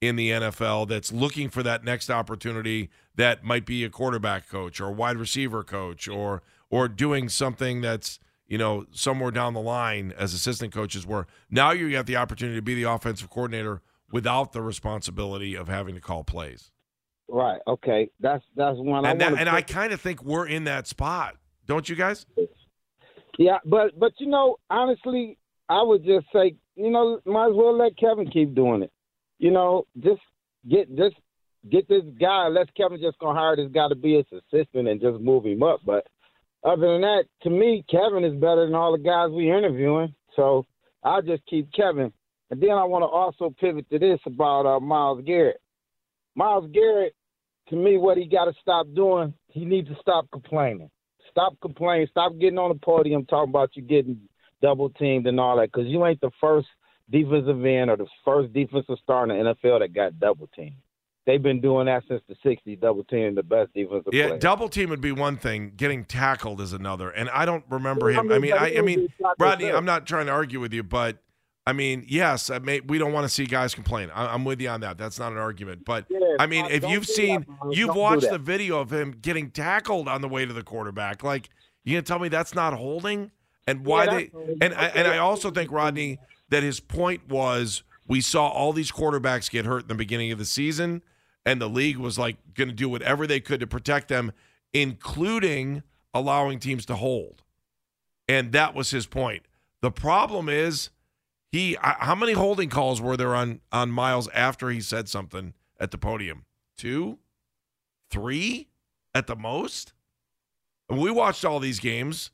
in 0.00 0.16
the 0.16 0.30
NFL 0.30 0.88
that's 0.88 1.12
looking 1.12 1.48
for 1.48 1.62
that 1.62 1.84
next 1.84 2.10
opportunity 2.10 2.90
that 3.16 3.44
might 3.44 3.66
be 3.66 3.84
a 3.84 3.90
quarterback 3.90 4.48
coach 4.48 4.80
or 4.80 4.90
wide 4.92 5.16
receiver 5.16 5.62
coach 5.62 6.08
or 6.08 6.42
or 6.70 6.88
doing 6.88 7.28
something 7.28 7.80
that's 7.80 8.18
you 8.52 8.58
know 8.58 8.84
somewhere 8.92 9.30
down 9.30 9.54
the 9.54 9.60
line 9.60 10.12
as 10.18 10.34
assistant 10.34 10.74
coaches 10.74 11.06
were 11.06 11.26
now 11.50 11.70
you 11.70 11.96
have 11.96 12.04
the 12.04 12.16
opportunity 12.16 12.56
to 12.56 12.62
be 12.62 12.74
the 12.74 12.82
offensive 12.82 13.30
coordinator 13.30 13.80
without 14.10 14.52
the 14.52 14.60
responsibility 14.60 15.56
of 15.56 15.68
having 15.68 15.94
to 15.94 16.00
call 16.00 16.22
plays 16.22 16.70
Right. 17.28 17.60
Okay. 17.66 18.10
That's 18.20 18.44
that's 18.54 18.76
one. 18.76 19.06
and 19.06 19.22
I 19.22 19.30
that, 19.30 19.38
wanna 19.38 19.50
I 19.50 19.62
kind 19.62 19.94
of 19.94 20.02
think 20.02 20.22
we're 20.22 20.46
in 20.46 20.64
that 20.64 20.86
spot 20.86 21.36
don't 21.66 21.88
you 21.88 21.96
guys 21.96 22.26
Yeah, 23.38 23.56
but 23.64 23.98
but 23.98 24.12
you 24.18 24.26
know, 24.26 24.56
honestly, 24.68 25.38
I 25.70 25.82
would 25.82 26.04
just 26.04 26.26
say, 26.30 26.54
you 26.76 26.90
know, 26.90 27.20
might 27.24 27.48
as 27.48 27.54
well 27.54 27.74
let 27.76 27.96
Kevin 27.96 28.28
keep 28.30 28.54
doing 28.54 28.82
it. 28.82 28.92
You 29.38 29.50
know, 29.50 29.86
just 29.98 30.20
get 30.68 30.94
just 30.94 31.16
get 31.70 31.88
this 31.88 32.02
guy. 32.20 32.48
Unless 32.48 32.66
Kevin 32.76 33.00
just 33.00 33.18
gonna 33.18 33.38
hire 33.38 33.56
this 33.56 33.70
guy 33.72 33.88
to 33.88 33.94
be 33.94 34.16
his 34.16 34.26
assistant 34.30 34.88
and 34.88 35.00
just 35.00 35.18
move 35.20 35.46
him 35.46 35.62
up. 35.62 35.80
But 35.86 36.06
other 36.64 36.92
than 36.92 37.00
that, 37.02 37.24
to 37.42 37.50
me, 37.50 37.84
Kevin 37.90 38.24
is 38.24 38.34
better 38.34 38.64
than 38.64 38.74
all 38.74 38.92
the 38.92 39.02
guys 39.02 39.28
we're 39.30 39.56
interviewing. 39.56 40.14
So 40.36 40.66
I'll 41.02 41.22
just 41.22 41.44
keep 41.46 41.72
Kevin. 41.72 42.12
And 42.50 42.60
then 42.60 42.70
I 42.70 42.84
want 42.84 43.02
to 43.02 43.06
also 43.06 43.54
pivot 43.58 43.88
to 43.90 43.98
this 43.98 44.20
about 44.26 44.66
uh, 44.66 44.78
Myles 44.78 45.22
Garrett. 45.24 45.60
Myles 46.34 46.70
Garrett, 46.72 47.14
to 47.68 47.76
me, 47.76 47.96
what 47.96 48.18
he 48.18 48.26
got 48.26 48.44
to 48.44 48.52
stop 48.60 48.86
doing, 48.94 49.34
he 49.48 49.64
needs 49.64 49.88
to 49.88 49.96
stop 50.00 50.30
complaining. 50.30 50.90
Stop 51.30 51.56
complaining. 51.60 52.06
Stop 52.10 52.38
getting 52.38 52.58
on 52.58 52.68
the 52.68 52.78
podium 52.78 53.24
talking 53.26 53.50
about 53.50 53.70
you 53.74 53.82
getting 53.82 54.20
double 54.60 54.90
teamed 54.90 55.26
and 55.26 55.40
all 55.40 55.56
that 55.56 55.72
because 55.72 55.88
you 55.88 56.04
ain't 56.06 56.20
the 56.20 56.30
first 56.40 56.68
defensive 57.10 57.64
end 57.64 57.90
or 57.90 57.96
the 57.96 58.06
first 58.24 58.52
defensive 58.52 58.96
star 59.02 59.24
in 59.24 59.44
the 59.44 59.52
NFL 59.52 59.80
that 59.80 59.94
got 59.94 60.20
double 60.20 60.48
teamed. 60.54 60.76
They've 61.24 61.42
been 61.42 61.60
doing 61.60 61.86
that 61.86 62.02
since 62.08 62.20
the 62.28 62.34
60s, 62.44 62.80
double 62.80 63.04
teaming 63.04 63.34
the 63.36 63.42
best 63.42 63.72
defensive 63.74 64.12
yeah 64.12 64.28
player. 64.28 64.38
double 64.38 64.68
team 64.68 64.90
would 64.90 65.00
be 65.00 65.12
one 65.12 65.36
thing 65.36 65.72
getting 65.76 66.04
tackled 66.04 66.60
is 66.60 66.72
another 66.72 67.10
and 67.10 67.30
i 67.30 67.44
don't 67.44 67.64
remember 67.70 68.10
Yeah, 68.10 68.18
I 68.18 68.20
him 68.22 68.32
i 68.32 68.38
mean, 68.38 68.42
mean 68.42 68.52
I, 68.54 68.76
I 68.76 68.80
mean, 68.80 69.08
Rodney, 69.38 69.70
I'm 69.70 69.84
not 69.84 70.06
trying 70.06 70.26
to 70.26 70.32
argue 70.32 70.60
with 70.60 70.72
you 70.72 70.82
but 70.82 71.18
I 71.64 71.72
mean, 71.72 72.04
yes, 72.08 72.50
I 72.50 72.58
may, 72.58 72.80
we 72.80 72.98
don't 72.98 73.12
want 73.12 73.24
to 73.24 73.28
see 73.28 73.44
guys 73.44 73.72
complain. 73.72 74.10
I, 74.12 74.34
I'm 74.34 74.44
with 74.44 74.60
you 74.60 74.68
on 74.68 74.80
that. 74.80 74.98
That's 74.98 75.20
not 75.20 75.30
an 75.30 75.38
argument. 75.38 75.84
But 75.84 76.06
Yeah, 76.08 76.18
I 76.40 76.46
mean, 76.46 76.66
if 76.66 76.82
you've 76.82 77.06
seen, 77.06 77.46
that, 77.62 77.76
you've 77.76 77.86
Don't 77.88 77.98
watched 77.98 78.28
the 78.28 78.38
video 78.38 78.80
of 78.80 78.92
him 78.92 79.12
getting 79.12 79.48
tackled 79.50 80.08
on 80.08 80.22
the 80.22 80.28
way 80.28 80.44
to 80.44 80.52
the 80.52 80.64
quarterback. 80.64 81.22
Like, 81.22 81.50
you 81.84 81.94
gonna 81.94 82.02
tell 82.02 82.18
me 82.18 82.28
that's 82.28 82.54
not 82.54 82.74
holding? 82.74 83.30
And 83.68 83.86
why 83.86 84.06
Yeah, 84.06 84.10
they? 84.10 84.30
And 84.60 84.74
I, 84.74 84.86
and 84.88 85.06
I 85.06 85.18
also 85.18 85.52
think 85.52 85.70
Rodney 85.70 86.18
that 86.48 86.64
his 86.64 86.80
point 86.80 87.28
was 87.28 87.84
we 88.08 88.20
saw 88.20 88.48
all 88.48 88.72
these 88.72 88.90
quarterbacks 88.90 89.48
get 89.50 89.64
hurt 89.64 89.82
in 89.82 89.88
the 89.88 89.94
beginning 89.94 90.32
of 90.32 90.38
the 90.38 90.44
season, 90.44 91.02
and 91.44 91.60
the 91.60 91.68
league 91.68 91.96
was 91.96 92.18
like 92.18 92.36
going 92.54 92.68
to 92.68 92.74
do 92.74 92.88
whatever 92.88 93.26
they 93.26 93.40
could 93.40 93.60
to 93.60 93.66
protect 93.66 94.08
them, 94.08 94.32
including 94.72 95.82
allowing 96.14 96.58
teams 96.58 96.86
to 96.86 96.96
hold. 96.96 97.42
And 98.28 98.52
that 98.52 98.74
was 98.74 98.90
his 98.90 99.06
point. 99.06 99.42
The 99.80 99.90
problem 99.90 100.48
is 100.48 100.90
he 101.50 101.76
how 101.80 102.14
many 102.14 102.32
holding 102.32 102.70
calls 102.70 103.00
were 103.00 103.16
there 103.16 103.34
on 103.34 103.60
on 103.72 103.90
Myles 103.90 104.28
after 104.32 104.70
he 104.70 104.80
said 104.80 105.08
something 105.08 105.54
at 105.78 105.90
the 105.90 105.98
podium? 105.98 106.44
Two? 106.76 107.18
Three 108.10 108.68
at 109.14 109.26
the 109.26 109.36
most? 109.36 109.92
And 110.88 111.00
we 111.00 111.10
watched 111.10 111.44
all 111.44 111.58
these 111.58 111.80
games. 111.80 112.30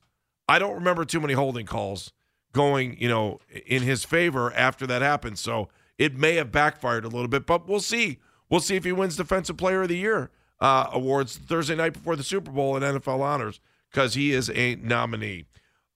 I 0.47 0.59
don't 0.59 0.75
remember 0.75 1.05
too 1.05 1.19
many 1.19 1.33
holding 1.33 1.65
calls 1.65 2.11
going, 2.51 2.97
you 2.99 3.07
know, 3.07 3.39
in 3.65 3.83
his 3.83 4.03
favor 4.03 4.51
after 4.53 4.87
that 4.87 5.01
happened. 5.01 5.37
So 5.39 5.69
it 5.97 6.15
may 6.15 6.35
have 6.35 6.51
backfired 6.51 7.05
a 7.05 7.09
little 7.09 7.27
bit, 7.27 7.45
but 7.45 7.67
we'll 7.67 7.79
see. 7.79 8.19
We'll 8.49 8.59
see 8.59 8.75
if 8.75 8.83
he 8.83 8.91
wins 8.91 9.15
Defensive 9.15 9.57
Player 9.57 9.83
of 9.83 9.89
the 9.89 9.97
Year 9.97 10.31
uh, 10.59 10.89
awards 10.91 11.37
Thursday 11.37 11.75
night 11.75 11.93
before 11.93 12.15
the 12.15 12.23
Super 12.23 12.51
Bowl 12.51 12.75
and 12.75 12.83
NFL 12.83 13.19
honors 13.19 13.59
because 13.91 14.13
he 14.13 14.31
is 14.31 14.49
a 14.51 14.75
nominee. 14.75 15.45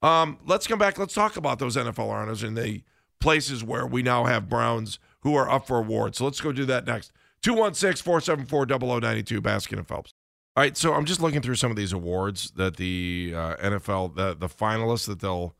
Um, 0.02 0.38
let's 0.46 0.66
come 0.66 0.78
back. 0.78 0.98
Let's 0.98 1.14
talk 1.14 1.36
about 1.36 1.58
those 1.58 1.76
NFL 1.76 2.10
honors 2.10 2.42
and 2.42 2.56
the 2.56 2.82
places 3.20 3.64
where 3.64 3.86
we 3.86 4.02
now 4.02 4.24
have 4.24 4.48
Browns 4.48 4.98
who 5.20 5.34
are 5.34 5.50
up 5.50 5.66
for 5.66 5.78
awards. 5.78 6.18
So 6.18 6.24
let's 6.24 6.40
go 6.40 6.52
do 6.52 6.64
that 6.66 6.86
next. 6.86 7.12
216 7.42 8.02
474 8.02 8.66
0092, 8.66 9.42
Baskin 9.42 9.78
and 9.78 9.88
Phelps. 9.88 10.12
All 10.56 10.62
right, 10.62 10.76
so 10.76 10.94
I'm 10.94 11.04
just 11.04 11.20
looking 11.20 11.42
through 11.42 11.56
some 11.56 11.70
of 11.70 11.76
these 11.76 11.92
awards 11.92 12.52
that 12.52 12.76
the 12.76 13.32
uh, 13.34 13.56
NFL, 13.56 14.14
the, 14.14 14.34
the 14.34 14.48
finalists 14.48 15.06
that 15.08 15.20
they'll 15.20 15.54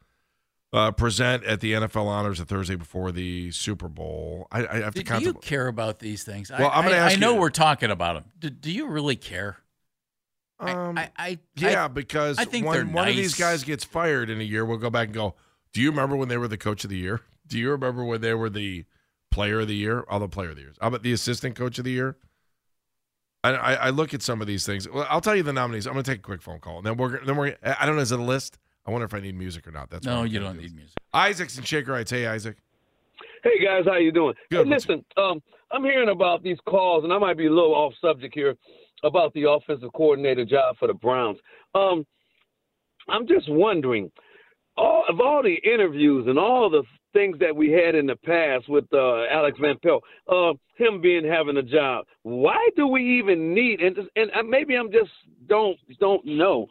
uh, 0.74 0.90
present 0.90 1.44
at 1.44 1.60
the 1.60 1.72
NFL 1.74 2.06
honors 2.06 2.38
the 2.38 2.44
Thursday 2.44 2.74
before 2.74 3.12
the 3.12 3.52
Super 3.52 3.88
Bowl. 3.88 4.48
I, 4.50 4.66
I 4.66 4.76
have 4.80 4.94
to 4.94 5.04
Do, 5.04 5.18
do 5.18 5.24
you 5.24 5.34
care 5.34 5.68
about 5.68 6.00
these 6.00 6.24
things? 6.24 6.50
Well, 6.50 6.68
I, 6.68 6.78
I'm 6.78 6.84
gonna 6.84 6.96
ask 6.96 7.16
I 7.16 7.20
know 7.20 7.34
you- 7.34 7.40
we're 7.40 7.50
talking 7.50 7.90
about 7.92 8.14
them. 8.14 8.24
Do, 8.40 8.50
do 8.50 8.70
you 8.72 8.88
really 8.88 9.16
care? 9.16 9.58
Um, 10.58 10.98
I, 10.98 11.10
I, 11.16 11.38
yeah, 11.56 11.88
because 11.88 12.38
I 12.38 12.44
think 12.44 12.66
one 12.66 13.08
of 13.08 13.16
these 13.16 13.34
guys 13.34 13.64
gets 13.64 13.84
fired 13.84 14.30
in 14.30 14.40
a 14.40 14.44
year, 14.44 14.64
we'll 14.64 14.78
go 14.78 14.90
back 14.90 15.06
and 15.06 15.14
go, 15.14 15.34
do 15.72 15.80
you 15.80 15.90
remember 15.90 16.16
when 16.16 16.28
they 16.28 16.38
were 16.38 16.48
the 16.48 16.56
coach 16.56 16.84
of 16.84 16.90
the 16.90 16.96
year? 16.96 17.20
Do 17.46 17.58
you 17.58 17.70
remember 17.70 18.04
when 18.04 18.20
they 18.20 18.34
were 18.34 18.48
the 18.48 18.84
player 19.30 19.60
of 19.60 19.68
the 19.68 19.74
year? 19.74 20.04
All 20.08 20.20
the 20.20 20.28
player 20.28 20.50
of 20.50 20.56
the 20.56 20.62
years. 20.62 20.76
How 20.80 20.88
about 20.88 21.02
the 21.02 21.12
assistant 21.12 21.56
coach 21.56 21.78
of 21.78 21.84
the 21.84 21.90
year? 21.90 22.16
I, 23.42 23.50
I, 23.50 23.74
I 23.74 23.90
look 23.90 24.14
at 24.14 24.22
some 24.22 24.40
of 24.40 24.46
these 24.46 24.64
things. 24.64 24.88
Well, 24.88 25.06
I'll 25.10 25.20
tell 25.20 25.36
you 25.36 25.42
the 25.42 25.52
nominees. 25.52 25.86
I'm 25.86 25.92
going 25.92 26.04
to 26.04 26.10
take 26.10 26.20
a 26.20 26.22
quick 26.22 26.40
phone 26.40 26.60
call, 26.60 26.78
and 26.78 26.86
then 26.86 26.96
we're 26.96 27.22
then 27.24 27.36
we're. 27.36 27.56
I 27.62 27.84
don't 27.84 27.96
know. 27.96 28.02
Is 28.02 28.12
it 28.12 28.18
a 28.18 28.22
list? 28.22 28.58
I 28.86 28.90
wonder 28.90 29.04
if 29.06 29.14
I 29.14 29.20
need 29.20 29.36
music 29.36 29.66
or 29.66 29.70
not. 29.70 29.90
That's 29.90 30.06
what 30.06 30.12
No, 30.12 30.22
you 30.24 30.38
don't 30.40 30.56
do. 30.56 30.62
need 30.62 30.74
music. 30.74 30.94
Isaac's 31.12 31.56
and 31.56 31.66
Shaker 31.66 31.94
Heights. 31.94 32.10
Hey, 32.10 32.26
Isaac. 32.26 32.56
Hey 33.42 33.62
guys, 33.62 33.84
how 33.86 33.96
you 33.96 34.10
doing? 34.12 34.34
Good, 34.50 34.66
Hey, 34.66 34.70
listen, 34.74 35.04
um, 35.18 35.42
I'm 35.70 35.84
hearing 35.84 36.08
about 36.08 36.42
these 36.42 36.56
calls, 36.66 37.04
and 37.04 37.12
I 37.12 37.18
might 37.18 37.36
be 37.36 37.46
a 37.46 37.50
little 37.52 37.74
off 37.74 37.92
subject 38.00 38.34
here 38.34 38.54
about 39.02 39.32
the 39.34 39.48
offensive 39.48 39.92
coordinator 39.94 40.44
job 40.46 40.76
for 40.78 40.88
the 40.88 40.94
Browns. 40.94 41.38
Um, 41.74 42.06
I'm 43.08 43.26
just 43.26 43.50
wondering, 43.50 44.10
all 44.78 45.04
of 45.10 45.20
all 45.20 45.42
the 45.42 45.54
interviews 45.70 46.26
and 46.26 46.38
all 46.38 46.70
the 46.70 46.84
things 47.12 47.38
that 47.38 47.54
we 47.54 47.70
had 47.70 47.94
in 47.94 48.06
the 48.06 48.16
past 48.16 48.66
with 48.68 48.86
uh, 48.94 49.24
Alex 49.30 49.58
Van 49.60 49.76
Pelt, 49.82 50.02
uh, 50.26 50.52
him 50.76 51.00
being 51.02 51.24
having 51.26 51.58
a 51.58 51.62
job, 51.62 52.06
why 52.22 52.66
do 52.76 52.86
we 52.86 53.18
even 53.18 53.52
need? 53.54 53.80
And 53.80 53.98
and 54.16 54.30
uh, 54.34 54.42
maybe 54.42 54.74
I'm 54.74 54.90
just 54.90 55.10
don't 55.48 55.78
don't 56.00 56.24
know. 56.24 56.66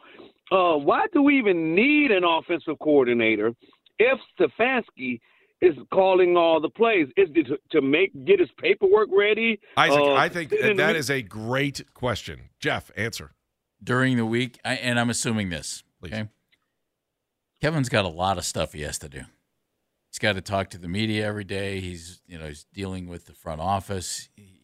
Uh, 0.50 0.74
why 0.76 1.06
do 1.12 1.22
we 1.22 1.38
even 1.38 1.74
need 1.74 2.10
an 2.10 2.24
offensive 2.24 2.78
coordinator 2.82 3.52
if 3.98 4.18
Stefanski 4.38 5.20
is 5.60 5.74
calling 5.92 6.36
all 6.36 6.60
the 6.60 6.68
plays? 6.68 7.06
Is 7.16 7.28
it 7.34 7.46
to, 7.46 7.58
to 7.72 7.80
make 7.80 8.12
get 8.26 8.40
his 8.40 8.50
paperwork 8.58 9.08
ready? 9.16 9.58
Isaac, 9.76 9.98
Uh, 9.98 10.14
I 10.14 10.28
think 10.28 10.50
sit 10.50 10.60
in 10.60 10.76
that 10.76 10.92
the- 10.92 10.98
is 10.98 11.10
a 11.10 11.22
great 11.22 11.82
question. 11.94 12.50
Jeff, 12.60 12.90
answer. 12.96 13.32
During 13.82 14.16
the 14.16 14.26
week, 14.26 14.58
I, 14.64 14.74
and 14.76 14.98
I'm 15.00 15.10
assuming 15.10 15.50
this. 15.50 15.82
Please. 16.00 16.12
Okay. 16.12 16.28
Kevin's 17.60 17.88
got 17.88 18.04
a 18.04 18.08
lot 18.08 18.38
of 18.38 18.44
stuff 18.44 18.72
he 18.72 18.82
has 18.82 18.98
to 18.98 19.08
do. 19.08 19.20
He's 20.10 20.18
got 20.18 20.34
to 20.34 20.40
talk 20.42 20.70
to 20.70 20.78
the 20.78 20.88
media 20.88 21.26
every 21.26 21.44
day. 21.44 21.80
He's, 21.80 22.20
you 22.26 22.38
know, 22.38 22.46
he's 22.48 22.64
dealing 22.72 23.08
with 23.08 23.26
the 23.26 23.32
front 23.32 23.60
office. 23.60 24.28
He- 24.36 24.63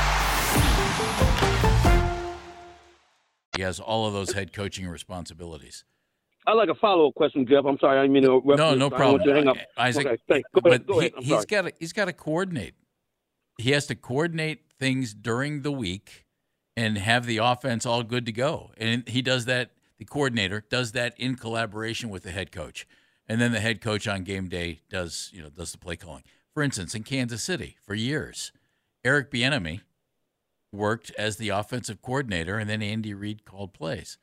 He 3.55 3.61
has 3.63 3.79
all 3.79 4.05
of 4.07 4.13
those 4.13 4.31
head 4.31 4.53
coaching 4.53 4.87
responsibilities. 4.87 5.83
I 6.47 6.53
like 6.53 6.69
a 6.69 6.75
follow 6.75 7.09
up 7.09 7.15
question, 7.15 7.45
Jeff. 7.47 7.65
I'm 7.65 7.77
sorry, 7.79 7.99
I 7.99 8.03
didn't 8.03 8.13
mean 8.13 8.23
to 8.23 8.37
interrupt 8.37 8.57
No, 8.57 8.73
no 8.75 8.89
problem. 8.89 9.13
want 9.13 9.25
you 9.25 9.29
to 9.31 9.35
hang 9.35 9.47
up. 9.47 9.57
Isaac, 9.77 10.07
Okay, 10.07 10.17
thanks. 10.27 10.49
Go 10.59 10.69
ahead. 10.69 10.87
Go 10.87 10.99
ahead. 10.99 11.11
He, 11.19 11.31
has 11.31 11.45
got 11.45 11.61
to 11.63 11.73
he's 11.79 11.93
got 11.93 12.05
to 12.05 12.13
coordinate. 12.13 12.73
He 13.57 13.71
has 13.71 13.85
to 13.87 13.95
coordinate 13.95 14.61
things 14.79 15.13
during 15.13 15.61
the 15.61 15.71
week 15.71 16.25
and 16.75 16.97
have 16.97 17.25
the 17.25 17.37
offense 17.37 17.85
all 17.85 18.01
good 18.01 18.25
to 18.25 18.31
go. 18.31 18.71
And 18.77 19.07
he 19.07 19.21
does 19.21 19.45
that. 19.45 19.71
The 19.99 20.05
coordinator 20.05 20.63
does 20.67 20.93
that 20.93 21.13
in 21.19 21.35
collaboration 21.35 22.09
with 22.09 22.23
the 22.23 22.31
head 22.31 22.51
coach, 22.51 22.87
and 23.27 23.39
then 23.39 23.51
the 23.51 23.59
head 23.59 23.81
coach 23.81 24.07
on 24.07 24.23
game 24.23 24.49
day 24.49 24.81
does 24.89 25.29
you 25.31 25.43
know 25.43 25.49
does 25.49 25.71
the 25.73 25.77
play 25.77 25.95
calling. 25.95 26.23
For 26.55 26.63
instance, 26.63 26.95
in 26.95 27.03
Kansas 27.03 27.43
City 27.43 27.77
for 27.85 27.93
years, 27.93 28.51
Eric 29.05 29.29
Bieniemy 29.29 29.81
worked 30.71 31.11
as 31.17 31.37
the 31.37 31.49
offensive 31.49 32.01
coordinator, 32.01 32.57
and 32.57 32.69
then 32.69 32.81
Andy 32.81 33.13
Reid 33.13 33.45
called 33.45 33.73
plays. 33.73 34.17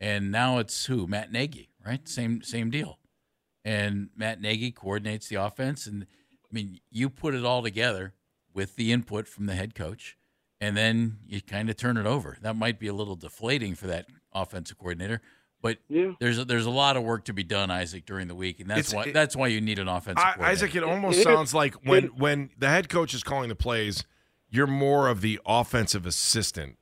And 0.00 0.30
now 0.30 0.58
it's 0.58 0.86
who 0.86 1.06
Matt 1.06 1.32
Nagy, 1.32 1.70
right? 1.84 2.06
Same 2.08 2.42
same 2.42 2.70
deal 2.70 2.98
and 3.64 4.10
Matt 4.16 4.40
Nagy 4.40 4.70
coordinates 4.70 5.26
the 5.28 5.34
offense. 5.36 5.86
And 5.88 6.04
I 6.04 6.48
mean, 6.52 6.78
you 6.90 7.10
put 7.10 7.34
it 7.34 7.44
all 7.44 7.62
together 7.64 8.14
with 8.54 8.76
the 8.76 8.92
input 8.92 9.26
from 9.26 9.46
the 9.46 9.54
head 9.56 9.74
coach, 9.74 10.16
and 10.60 10.76
then 10.76 11.18
you 11.26 11.40
kind 11.40 11.68
of 11.68 11.76
turn 11.76 11.96
it 11.96 12.06
over. 12.06 12.36
That 12.42 12.54
might 12.54 12.78
be 12.78 12.86
a 12.86 12.94
little 12.94 13.16
deflating 13.16 13.74
for 13.74 13.88
that 13.88 14.06
offensive 14.32 14.78
coordinator, 14.78 15.20
but 15.60 15.78
Yeah. 15.88 16.12
there's 16.20 16.38
a, 16.38 16.44
there's 16.44 16.64
a 16.66 16.70
lot 16.70 16.96
of 16.96 17.02
work 17.02 17.24
to 17.24 17.32
be 17.32 17.42
done, 17.42 17.70
Isaac, 17.72 18.06
during 18.06 18.28
the 18.28 18.36
week, 18.36 18.60
and 18.60 18.70
that's 18.70 18.90
It's- 18.90 18.94
why 18.94 19.10
it- 19.10 19.12
that's 19.14 19.34
why 19.34 19.48
you 19.48 19.60
need 19.60 19.80
an 19.80 19.88
offensive 19.88 20.18
I, 20.24 20.34
coordinator. 20.34 20.50
Isaac, 20.52 20.74
it 20.76 20.82
almost 20.84 21.16
It 21.16 21.20
is- 21.20 21.24
sounds 21.24 21.52
like 21.52 21.74
when 21.84 22.04
when 22.16 22.50
the 22.56 22.68
head 22.68 22.88
coach 22.88 23.14
is 23.14 23.24
calling 23.24 23.48
the 23.48 23.56
plays, 23.56 24.04
you're 24.56 24.66
more 24.66 25.08
of 25.08 25.20
the 25.20 25.38
offensive 25.46 26.06
assistant 26.06 26.78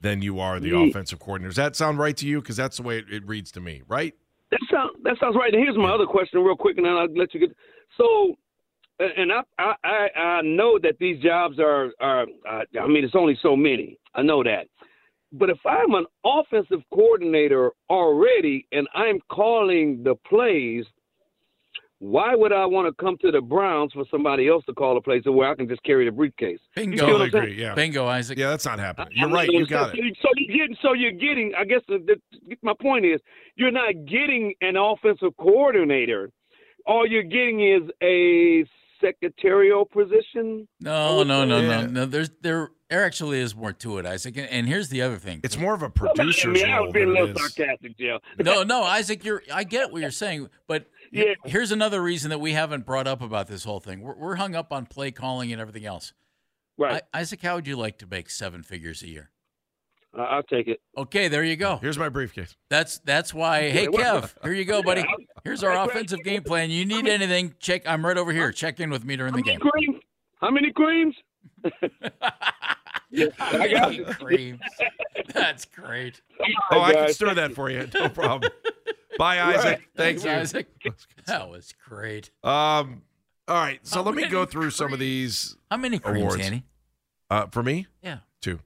than 0.00 0.22
you 0.22 0.40
are 0.40 0.58
the 0.60 0.70
Ye- 0.70 0.88
offensive 0.88 1.18
coordinator. 1.18 1.50
Does 1.50 1.56
that 1.56 1.76
sound 1.76 1.98
right 1.98 2.16
to 2.16 2.26
you? 2.26 2.40
Because 2.40 2.56
that's 2.56 2.78
the 2.78 2.82
way 2.82 2.98
it, 2.98 3.04
it 3.10 3.26
reads 3.26 3.50
to 3.52 3.60
me, 3.60 3.82
right? 3.88 4.14
That 4.50 4.60
sounds 4.70 4.92
that 5.02 5.16
sounds 5.20 5.36
right. 5.36 5.52
And 5.52 5.62
here's 5.62 5.76
my 5.76 5.90
other 5.90 6.06
question, 6.06 6.40
real 6.40 6.56
quick, 6.56 6.78
and 6.78 6.86
then 6.86 6.94
I'll 6.94 7.12
let 7.14 7.34
you 7.34 7.40
get. 7.40 7.50
So, 7.96 8.34
and 8.98 9.30
I 9.30 9.42
I 9.58 9.74
I 9.84 10.20
I 10.20 10.42
know 10.42 10.78
that 10.82 10.96
these 10.98 11.22
jobs 11.22 11.58
are 11.58 11.90
are. 12.00 12.26
Uh, 12.48 12.62
I 12.80 12.86
mean, 12.86 13.04
it's 13.04 13.14
only 13.14 13.38
so 13.42 13.54
many. 13.54 13.98
I 14.14 14.22
know 14.22 14.42
that. 14.42 14.66
But 15.32 15.50
if 15.50 15.58
I'm 15.66 15.92
an 15.94 16.06
offensive 16.24 16.80
coordinator 16.92 17.72
already 17.90 18.66
and 18.72 18.88
I'm 18.94 19.20
calling 19.30 20.02
the 20.02 20.14
plays, 20.14 20.86
why 22.00 22.34
would 22.34 22.52
I 22.52 22.64
want 22.66 22.86
to 22.86 23.02
come 23.04 23.16
to 23.22 23.30
the 23.32 23.40
Browns 23.40 23.92
for 23.92 24.04
somebody 24.10 24.48
else 24.48 24.64
to 24.66 24.72
call 24.72 24.94
the 24.94 25.00
plays 25.00 25.22
where 25.26 25.50
I 25.50 25.54
can 25.56 25.68
just 25.68 25.82
carry 25.82 26.04
the 26.04 26.12
briefcase? 26.12 26.58
Bingo. 26.76 26.92
You 26.92 26.98
see 26.98 27.04
I'm 27.24 27.30
saying? 27.30 27.44
agree. 27.44 27.60
Yeah, 27.60 27.74
Bingo, 27.74 28.06
Isaac. 28.06 28.38
yeah, 28.38 28.50
that's 28.50 28.64
not 28.64 28.78
happening. 28.78 29.08
You're 29.12 29.26
I'm 29.28 29.34
right. 29.34 29.48
You 29.48 29.66
gonna 29.66 29.86
got 29.86 29.92
say- 29.92 29.98
it. 30.02 30.16
So 30.22 30.28
you're 30.36 30.56
getting, 30.56 30.76
so 30.80 30.92
you're 30.92 31.10
getting. 31.12 31.52
I 31.58 31.64
guess 31.64 31.80
the, 31.88 31.98
the, 32.46 32.56
my 32.62 32.74
point 32.80 33.04
is, 33.04 33.20
you're 33.56 33.72
not 33.72 33.92
getting 34.06 34.54
an 34.60 34.76
offensive 34.76 35.36
coordinator. 35.38 36.30
All 36.86 37.06
you're 37.06 37.22
getting 37.24 37.60
is 37.60 37.90
a 38.02 38.64
secretarial 39.00 39.84
position. 39.84 40.66
No, 40.80 41.22
no, 41.22 41.44
no, 41.44 41.60
Yeah. 41.60 41.80
no, 41.82 41.86
no. 41.86 42.06
There's 42.06 42.30
there 42.42 42.70
there 42.90 43.04
actually 43.04 43.40
is 43.40 43.54
more 43.54 43.72
to 43.74 43.98
it, 43.98 44.06
Isaac. 44.06 44.36
And, 44.36 44.48
and 44.48 44.66
here's 44.66 44.88
the 44.88 45.02
other 45.02 45.16
thing. 45.16 45.40
It's 45.44 45.58
more 45.58 45.74
of 45.74 45.82
a 45.82 45.86
I 45.86 45.88
producer's 45.88 46.54
mean, 46.62 46.66
I 46.70 46.76
role 46.78 46.86
was 46.86 46.92
being 46.94 47.08
a 47.08 47.12
little 47.12 47.36
sarcastic, 47.36 47.98
Joe. 47.98 48.18
no, 48.38 48.62
no, 48.62 48.82
Isaac, 48.82 49.24
you're. 49.24 49.42
I 49.52 49.64
get 49.64 49.92
what 49.92 50.00
you're 50.00 50.10
saying, 50.10 50.48
but 50.66 50.86
Yeah. 51.10 51.34
here's 51.44 51.72
another 51.72 52.02
reason 52.02 52.30
that 52.30 52.40
we 52.40 52.52
haven't 52.52 52.84
brought 52.86 53.06
up 53.06 53.20
about 53.22 53.48
this 53.48 53.64
whole 53.64 53.80
thing. 53.80 54.00
We're, 54.00 54.14
we're 54.16 54.34
hung 54.36 54.54
up 54.54 54.72
on 54.72 54.86
play 54.86 55.10
calling 55.10 55.52
and 55.52 55.60
everything 55.60 55.86
else. 55.86 56.12
Right. 56.76 57.02
I, 57.12 57.20
Isaac, 57.20 57.42
how 57.42 57.56
would 57.56 57.66
you 57.66 57.76
like 57.76 57.98
to 57.98 58.06
make 58.06 58.30
seven 58.30 58.62
figures 58.62 59.02
a 59.02 59.08
year? 59.08 59.30
I, 60.16 60.22
I'll 60.22 60.42
take 60.42 60.68
it. 60.68 60.80
Okay, 60.96 61.28
there 61.28 61.44
you 61.44 61.56
go. 61.56 61.76
Here's 61.76 61.98
my 61.98 62.08
briefcase. 62.08 62.56
That's 62.70 62.98
that's 63.00 63.34
why. 63.34 63.70
Hey, 63.70 63.86
Kev, 63.86 64.32
here 64.42 64.52
you 64.52 64.64
go, 64.64 64.82
buddy. 64.82 65.04
Here's 65.44 65.62
our 65.62 65.84
offensive 65.86 66.22
game 66.24 66.42
plan. 66.42 66.70
You 66.70 66.84
need 66.84 67.06
anything? 67.06 67.54
Check. 67.58 67.82
I'm 67.86 68.04
right 68.04 68.16
over 68.16 68.32
here. 68.32 68.52
Check 68.52 68.80
in 68.80 68.90
with 68.90 69.04
me 69.04 69.16
during 69.16 69.34
the 69.34 69.42
game. 69.42 69.60
creams? 69.60 70.00
How 70.40 70.50
many 70.50 70.72
creams? 70.72 71.14
I 73.40 73.68
got 73.68 73.94
you. 73.94 74.04
Creams. 74.04 74.60
That's 75.34 75.64
great. 75.64 76.20
Oh, 76.70 76.80
I 76.80 76.92
can 76.92 77.04
guys. 77.06 77.14
stir 77.16 77.34
that 77.34 77.54
for 77.54 77.70
you. 77.70 77.88
No 77.94 78.08
problem. 78.08 78.50
Bye, 79.16 79.40
Isaac. 79.40 79.88
Thank 79.96 80.20
Thanks, 80.20 80.24
you. 80.24 80.30
Isaac. 80.30 80.66
That 81.26 81.48
was 81.48 81.72
great. 81.88 82.30
Um. 82.44 83.02
All 83.46 83.56
right. 83.56 83.80
So 83.86 83.96
How 84.00 84.02
let 84.02 84.14
me 84.14 84.26
go 84.28 84.44
through 84.44 84.70
some 84.70 84.92
of 84.92 84.98
these. 84.98 85.56
How 85.70 85.76
many 85.78 85.98
creams, 85.98 86.18
Awards. 86.20 86.42
Andy? 86.44 86.64
Uh, 87.30 87.46
for 87.46 87.62
me, 87.62 87.86
Yeah. 88.02 88.18
two. 88.42 88.60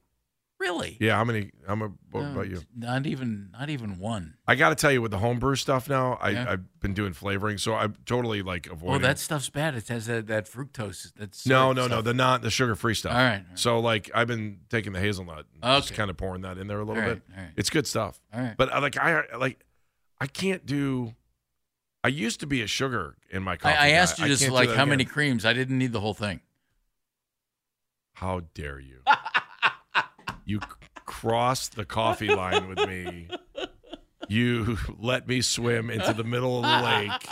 Really? 0.59 0.97
Yeah. 1.01 1.15
How 1.17 1.25
many? 1.25 1.51
How 1.67 1.75
many? 1.75 1.91
What 2.11 2.21
No, 2.21 2.31
about 2.31 2.49
you? 2.49 2.61
Not 2.75 3.05
even. 3.05 3.49
Not 3.51 3.69
even 3.69 3.99
one. 3.99 4.35
I 4.47 4.55
got 4.55 4.69
to 4.69 4.75
tell 4.75 4.91
you, 4.91 5.01
with 5.01 5.11
the 5.11 5.17
homebrew 5.17 5.55
stuff 5.55 5.89
now, 5.89 6.13
I, 6.21 6.29
Yeah. 6.29 6.45
I've 6.51 6.79
been 6.79 6.93
doing 6.93 7.11
flavoring, 7.11 7.57
so 7.57 7.75
I'm 7.75 7.95
totally 8.05 8.41
like 8.41 8.67
Well, 8.67 8.75
avoiding. 8.75 9.01
that 9.01 9.19
stuff's 9.19 9.49
bad. 9.49 9.75
It 9.75 9.87
has 9.89 10.05
that, 10.05 10.27
that 10.27 10.45
fructose. 10.45 11.11
That's 11.17 11.45
no, 11.45 11.73
no, 11.73 11.87
no, 11.87 12.01
the 12.01 12.13
not 12.13 12.41
the 12.43 12.49
sugar 12.49 12.75
free 12.75 12.93
stuff. 12.93 13.11
All 13.13 13.17
right, 13.17 13.25
all 13.25 13.37
right. 13.49 13.59
So 13.59 13.79
like 13.79 14.09
I've 14.15 14.27
been 14.27 14.59
taking 14.69 14.93
the 14.93 14.99
hazelnut, 15.01 15.45
and 15.61 15.63
just 15.83 15.93
kind 15.95 16.09
of 16.09 16.15
pouring 16.15 16.43
that 16.43 16.57
in 16.57 16.67
there 16.67 16.79
a 16.79 16.85
little 16.85 17.01
All 17.03 17.09
bit. 17.09 17.21
right, 17.35 17.41
right. 17.43 17.51
It's 17.57 17.69
good 17.69 17.85
stuff. 17.87 18.21
All 18.33 18.39
right. 18.41 18.55
But 18.57 18.71
uh, 18.73 18.79
like 18.79 18.97
I 18.97 19.23
like, 19.37 19.65
I 20.23 20.27
can't 20.27 20.65
do. 20.65 21.15
I 22.01 22.07
used 22.07 22.39
to 22.39 22.47
be 22.47 22.61
a 22.61 22.67
sugar 22.67 23.17
in 23.29 23.43
my 23.43 23.57
coffee. 23.57 23.75
I, 23.75 23.87
I 23.87 23.89
asked 23.89 24.19
you 24.19 24.27
just 24.27 24.43
can't 24.43 24.53
like 24.53 24.69
that 24.69 24.77
how 24.77 24.85
many 24.85 25.03
creams. 25.03 25.45
I 25.45 25.51
didn't 25.51 25.77
need 25.77 25.91
the 25.91 25.99
whole 25.99 26.13
thing. 26.13 26.39
How 28.13 28.43
dare 28.53 28.79
you? 28.79 29.01
you 30.45 30.61
c- 30.61 30.67
crossed 31.05 31.75
the 31.75 31.83
coffee 31.83 32.33
line 32.33 32.69
with 32.69 32.87
me. 32.87 33.27
You 34.29 34.77
let 34.97 35.27
me 35.27 35.41
swim 35.41 35.89
into 35.89 36.13
the 36.13 36.23
middle 36.23 36.63
of 36.63 36.63
the 36.63 36.87
lake 36.87 37.27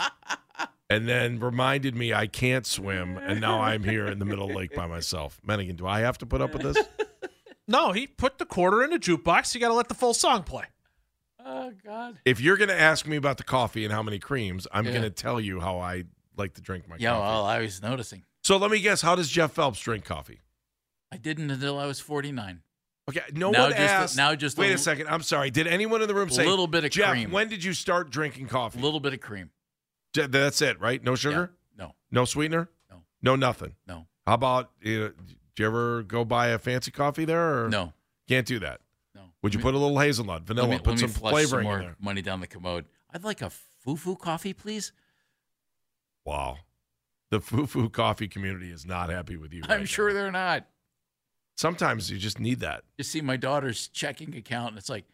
and 0.90 1.08
then 1.08 1.40
reminded 1.40 1.96
me 1.96 2.12
I 2.12 2.26
can't 2.26 2.66
swim. 2.66 3.16
And 3.16 3.40
now 3.40 3.62
I'm 3.62 3.84
here 3.84 4.06
in 4.06 4.18
the 4.18 4.26
middle 4.26 4.44
of 4.44 4.50
the 4.50 4.58
lake 4.58 4.74
by 4.74 4.86
myself. 4.86 5.40
Mennigan, 5.42 5.76
do 5.76 5.86
I 5.86 6.00
have 6.00 6.18
to 6.18 6.26
put 6.26 6.42
up 6.42 6.52
with 6.52 6.74
this? 6.74 6.86
No, 7.66 7.92
he 7.92 8.06
put 8.06 8.36
the 8.36 8.44
quarter 8.44 8.82
in 8.82 8.92
a 8.92 8.98
jukebox. 8.98 9.54
You 9.54 9.62
got 9.62 9.68
to 9.68 9.74
let 9.74 9.88
the 9.88 9.94
full 9.94 10.12
song 10.12 10.42
play. 10.42 10.64
Oh 11.44 11.72
God. 11.84 12.18
If 12.24 12.40
you're 12.40 12.56
going 12.56 12.68
to 12.68 12.80
ask 12.80 13.06
me 13.06 13.16
about 13.16 13.36
the 13.38 13.44
coffee 13.44 13.84
and 13.84 13.92
how 13.92 14.02
many 14.02 14.18
creams, 14.18 14.66
I'm 14.72 14.84
Yeah. 14.84 14.90
going 14.92 15.02
to 15.02 15.10
tell 15.10 15.40
you 15.40 15.60
how 15.60 15.78
I 15.78 16.04
like 16.36 16.54
to 16.54 16.60
drink 16.60 16.88
my 16.88 16.96
Yeah. 16.98 17.10
coffee. 17.10 17.20
Well, 17.22 17.44
I 17.46 17.58
was 17.60 17.82
noticing. 17.82 18.24
so 18.42 18.56
let 18.56 18.70
me 18.70 18.80
guess, 18.80 19.02
how 19.02 19.14
does 19.14 19.28
Jeff 19.28 19.52
Phelps 19.52 19.80
drink 19.80 20.04
coffee? 20.04 20.40
I 21.10 21.16
didn't 21.16 21.50
until 21.50 21.78
I 21.78 21.86
was 21.86 22.00
49. 22.00 22.62
Okay, 23.08 23.20
no 23.32 23.50
Now 23.50 23.62
one 23.62 23.70
just 23.72 23.80
a- 23.80 23.84
asked. 23.90 24.16
now 24.16 24.34
just 24.36 24.56
a 24.56 24.60
wait 24.60 24.68
a, 24.68 24.72
l- 24.72 24.78
second. 24.78 25.08
I'm 25.08 25.22
sorry. 25.22 25.50
Did 25.50 25.66
anyone 25.66 26.00
in 26.02 26.08
the 26.08 26.14
room 26.14 26.30
say 26.30 26.46
a 26.46 26.48
little 26.48 26.68
bit 26.68 26.84
of 26.84 26.90
Jeff? 26.92 27.10
cream. 27.10 27.32
When 27.32 27.48
did 27.48 27.64
you 27.64 27.72
start 27.74 28.10
drinking 28.10 28.46
coffee? 28.46 28.78
A 28.78 28.82
little 28.82 29.00
bit 29.00 29.12
of 29.12 29.20
cream. 29.20 29.50
That's 30.14 30.62
it, 30.62 30.80
right? 30.80 31.02
No 31.02 31.14
sugar, 31.16 31.52
No, 31.76 31.94
no 32.10 32.24
sweetener, 32.24 32.68
No. 32.90 33.02
no 33.20 33.34
nothing. 33.36 33.74
no, 33.88 34.06
How 34.26 34.34
about? 34.34 34.66
Uh, 34.84 35.10
did 35.10 35.14
you 35.58 35.66
ever 35.66 36.02
go 36.04 36.24
buy 36.24 36.48
a 36.48 36.58
fancy 36.58 36.90
coffee 36.92 37.24
there? 37.24 37.64
Or 37.64 37.68
no, 37.68 37.92
can't 38.28 38.46
do 38.46 38.58
that. 38.60 38.80
No. 39.42 39.46
Would 39.46 39.54
you 39.54 39.58
me- 39.58 39.62
put 39.62 39.74
a 39.74 39.78
little 39.78 39.98
hazelnut, 39.98 40.42
vanilla, 40.42 40.66
let 40.68 40.70
me, 40.70 40.78
put 40.78 40.90
let 40.90 40.98
some 41.00 41.08
me 41.10 41.14
flush 41.14 41.32
flavoring 41.32 41.66
some 41.66 41.74
in 41.74 41.80
there? 41.86 41.96
money 42.00 42.22
down 42.22 42.40
the 42.40 42.46
commode. 42.46 42.84
I'd 43.12 43.24
like 43.24 43.42
a 43.42 43.50
foo-foo 43.50 44.16
coffee, 44.16 44.52
please. 44.52 44.92
Wow, 46.24 46.58
the 47.30 47.40
foo-foo 47.40 47.88
coffee 47.90 48.28
community 48.28 48.70
is 48.70 48.86
not 48.86 49.10
happy 49.10 49.36
with 49.36 49.52
you. 49.52 49.62
I'm 49.68 49.80
right 49.80 49.88
sure 49.88 50.08
now. 50.08 50.14
they're 50.14 50.32
not. 50.32 50.66
Sometimes 51.56 52.10
you 52.10 52.18
just 52.18 52.38
need 52.40 52.60
that. 52.60 52.84
You 52.96 53.04
see 53.04 53.20
my 53.20 53.36
daughter's 53.36 53.88
checking 53.88 54.34
account, 54.36 54.70
and 54.70 54.78
it's 54.78 54.88
like 54.88 55.04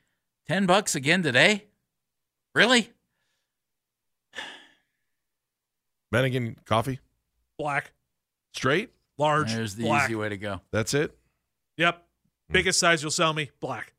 ten 0.46 0.66
bucks 0.66 0.94
again 0.94 1.22
today. 1.22 1.64
Really? 2.54 2.90
Bennigan 6.14 6.56
coffee, 6.64 7.00
Black, 7.58 7.92
straight. 8.54 8.90
large, 9.18 9.52
There's 9.52 9.74
the 9.74 9.84
black. 9.84 10.04
easy 10.08 10.14
way 10.14 10.28
to 10.28 10.36
go. 10.36 10.60
That's 10.70 10.94
it. 10.94 11.16
Yep. 11.76 11.96
Hmm. 12.48 12.52
Biggest 12.52 12.78
size 12.78 13.02
you'll 13.02 13.10
sell 13.10 13.32
me, 13.32 13.50
black. 13.60 13.92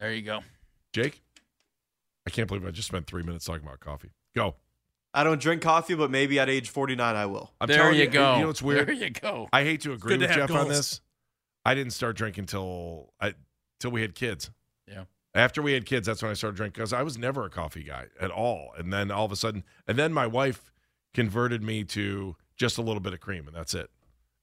There 0.00 0.12
you 0.12 0.22
go. 0.22 0.40
Jake, 0.92 1.22
I 2.26 2.30
can't 2.30 2.48
believe 2.48 2.66
I 2.66 2.70
just 2.70 2.88
spent 2.88 3.06
three 3.06 3.22
minutes 3.22 3.44
talking 3.44 3.64
about 3.66 3.80
coffee. 3.80 4.10
Go. 4.34 4.56
I 5.12 5.24
don't 5.24 5.40
drink 5.40 5.62
coffee, 5.62 5.94
but 5.94 6.10
maybe 6.10 6.38
at 6.38 6.48
age 6.48 6.68
49 6.68 7.16
I 7.16 7.26
will. 7.26 7.52
I'm 7.60 7.66
there 7.66 7.78
telling 7.78 7.98
you 7.98 8.06
go. 8.06 8.36
You 8.36 8.40
know 8.42 8.46
what's 8.46 8.62
weird? 8.62 8.88
There 8.88 8.94
you 8.94 9.10
go. 9.10 9.48
I 9.52 9.64
hate 9.64 9.82
to 9.82 9.92
agree 9.92 10.14
to 10.14 10.20
with 10.20 10.30
have 10.30 10.48
Jeff 10.48 10.56
on 10.56 10.68
this. 10.68 11.00
I 11.64 11.74
didn't 11.74 11.92
start 11.92 12.16
drinking 12.16 12.46
till 12.46 13.12
I 13.20 13.34
till 13.80 13.90
we 13.90 14.02
had 14.02 14.14
kids. 14.14 14.50
Yeah. 14.86 15.04
After 15.34 15.62
we 15.62 15.72
had 15.72 15.84
kids, 15.84 16.06
that's 16.06 16.22
when 16.22 16.30
I 16.30 16.34
started 16.34 16.56
drinking 16.56 16.80
because 16.80 16.92
I 16.92 17.02
was 17.02 17.18
never 17.18 17.44
a 17.44 17.50
coffee 17.50 17.82
guy 17.82 18.06
at 18.20 18.30
all. 18.30 18.72
And 18.78 18.92
then 18.92 19.10
all 19.10 19.24
of 19.24 19.32
a 19.32 19.36
sudden, 19.36 19.64
and 19.86 19.98
then 19.98 20.12
my 20.12 20.26
wife 20.26 20.72
converted 21.12 21.62
me 21.62 21.84
to 21.84 22.36
just 22.56 22.78
a 22.78 22.82
little 22.82 23.00
bit 23.00 23.12
of 23.12 23.20
cream, 23.20 23.46
and 23.46 23.54
that's 23.54 23.74
it. 23.74 23.90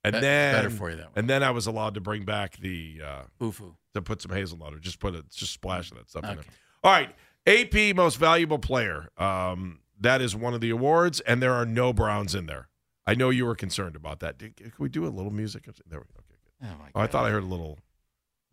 And 0.07 0.13
Be- 0.13 0.19
then 0.21 0.53
better 0.55 0.69
for 0.69 0.89
you 0.89 0.97
that 0.97 1.05
way. 1.07 1.11
And 1.15 1.29
then 1.29 1.43
I 1.43 1.51
was 1.51 1.67
allowed 1.67 1.93
to 1.95 2.01
bring 2.01 2.23
back 2.25 2.57
the 2.57 3.01
uh, 3.05 3.21
Foo-foo. 3.39 3.75
to 3.93 4.01
put 4.01 4.21
some 4.21 4.31
hazelnut 4.31 4.73
or 4.73 4.79
just 4.79 4.99
put 4.99 5.15
it 5.15 5.25
just 5.31 5.53
splash 5.53 5.91
of 5.91 5.97
that 5.97 6.09
stuff 6.09 6.23
in 6.23 6.29
there. 6.29 6.39
Okay. 6.39 6.49
All 6.83 6.91
right, 6.91 7.15
AP 7.47 7.95
Most 7.95 8.17
Valuable 8.17 8.59
Player. 8.59 9.09
Um, 9.17 9.79
that 9.99 10.21
is 10.21 10.35
one 10.35 10.53
of 10.53 10.61
the 10.61 10.69
awards, 10.69 11.19
and 11.21 11.41
there 11.41 11.53
are 11.53 11.65
no 11.65 11.91
Browns 11.93 12.35
in 12.35 12.45
there. 12.45 12.67
I 13.05 13.15
know 13.15 13.29
you 13.29 13.45
were 13.45 13.55
concerned 13.55 13.95
about 13.95 14.19
that. 14.19 14.37
Did- 14.37 14.55
Can 14.57 14.71
we 14.77 14.89
do 14.89 15.05
a 15.05 15.09
little 15.09 15.31
music? 15.31 15.63
There 15.65 15.99
we 15.99 16.05
go. 16.05 16.19
Okay, 16.19 16.37
good. 16.61 16.67
Oh 16.69 16.77
my 16.79 16.89
Oh, 16.95 17.01
I 17.01 17.07
thought 17.07 17.25
I 17.25 17.29
heard 17.31 17.43
a 17.43 17.47
little. 17.47 17.79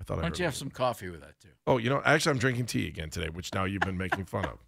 I 0.01 0.05
thought 0.05 0.15
I 0.15 0.17
Why 0.17 0.23
heard. 0.25 0.31
don't 0.33 0.39
you 0.39 0.45
have 0.47 0.55
some 0.57 0.71
coffee 0.71 1.09
with 1.11 1.21
that 1.21 1.39
too? 1.41 1.49
Oh, 1.67 1.79
you 1.79 1.91
know, 1.91 2.01
actually, 2.05 2.31
I'm 2.33 2.39
drinking 2.39 2.67
tea 2.67 2.89
again 2.89 3.11
today, 3.11 3.29
which 3.29 3.53
now 3.55 3.65
you've 3.65 3.83
been 3.83 3.99
making 3.99 4.25
fun 4.25 4.45
of. 4.47 4.59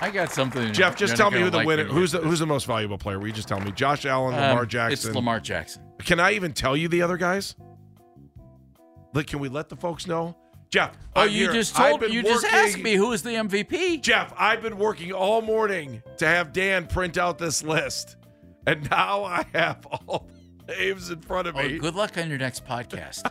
I 0.00 0.10
got 0.10 0.30
something. 0.30 0.72
Jeff, 0.72 0.96
just 0.96 1.16
tell 1.16 1.30
me 1.30 1.40
who 1.40 1.50
the 1.50 1.58
like 1.58 1.66
winner. 1.66 1.84
Who's 1.84 2.12
the 2.12 2.18
Who's 2.18 2.38
the 2.38 2.46
most 2.46 2.66
valuable 2.66 2.98
player? 2.98 3.18
Will 3.18 3.28
you 3.28 3.32
just 3.32 3.48
tell 3.48 3.60
me? 3.60 3.72
Josh 3.72 4.04
Allen, 4.06 4.32
this. 4.34 4.40
Lamar 4.40 4.62
Um, 4.62 4.68
Jackson. 4.68 5.08
It's 5.10 5.16
Lamar 5.16 5.40
Jackson. 5.40 5.82
Can 6.04 6.20
I 6.20 6.32
even 6.32 6.52
tell 6.52 6.76
you 6.76 6.88
the 6.88 7.02
other 7.02 7.16
guys? 7.16 7.56
Like, 9.14 9.26
can 9.26 9.38
we 9.38 9.48
let 9.48 9.68
the 9.68 9.76
folks 9.76 10.06
know? 10.06 10.36
Jeff. 10.70 10.96
Oh, 11.14 11.22
I'm 11.22 11.30
you 11.30 11.44
here. 11.44 11.52
just 11.52 11.74
told 11.74 12.02
you 12.02 12.22
just 12.22 12.44
asked 12.44 12.78
me 12.78 12.94
who 12.94 13.12
is 13.12 13.22
the 13.22 13.30
MVP. 13.30 14.02
Jeff, 14.02 14.34
I've 14.36 14.60
been 14.62 14.76
working 14.78 15.12
all 15.12 15.40
morning 15.40 16.02
to 16.18 16.26
have 16.26 16.52
Dan 16.52 16.86
print 16.86 17.16
out 17.16 17.38
this 17.38 17.62
list, 17.62 18.16
and 18.66 18.88
now 18.90 19.24
I 19.24 19.44
have 19.54 19.86
all 19.86 20.28
the 20.66 20.74
names 20.74 21.10
in 21.10 21.20
front 21.22 21.48
of 21.48 21.56
Oh, 21.56 21.62
me. 21.62 21.78
good 21.78 21.94
luck 21.94 22.18
on 22.18 22.28
your 22.28 22.38
next 22.38 22.66
podcast. 22.66 23.22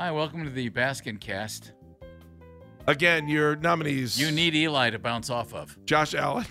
Hi, 0.00 0.10
welcome 0.10 0.42
to 0.44 0.50
the 0.50 0.68
Baskin 0.70 1.20
Cast. 1.20 1.72
Again, 2.88 3.28
your 3.28 3.56
nominees: 3.56 4.18
You 4.20 4.30
need 4.30 4.54
Eli 4.54 4.90
to 4.90 4.98
bounce 4.98 5.28
off 5.30 5.52
of. 5.54 5.76
Josh 5.86 6.14
Allen, 6.14 6.46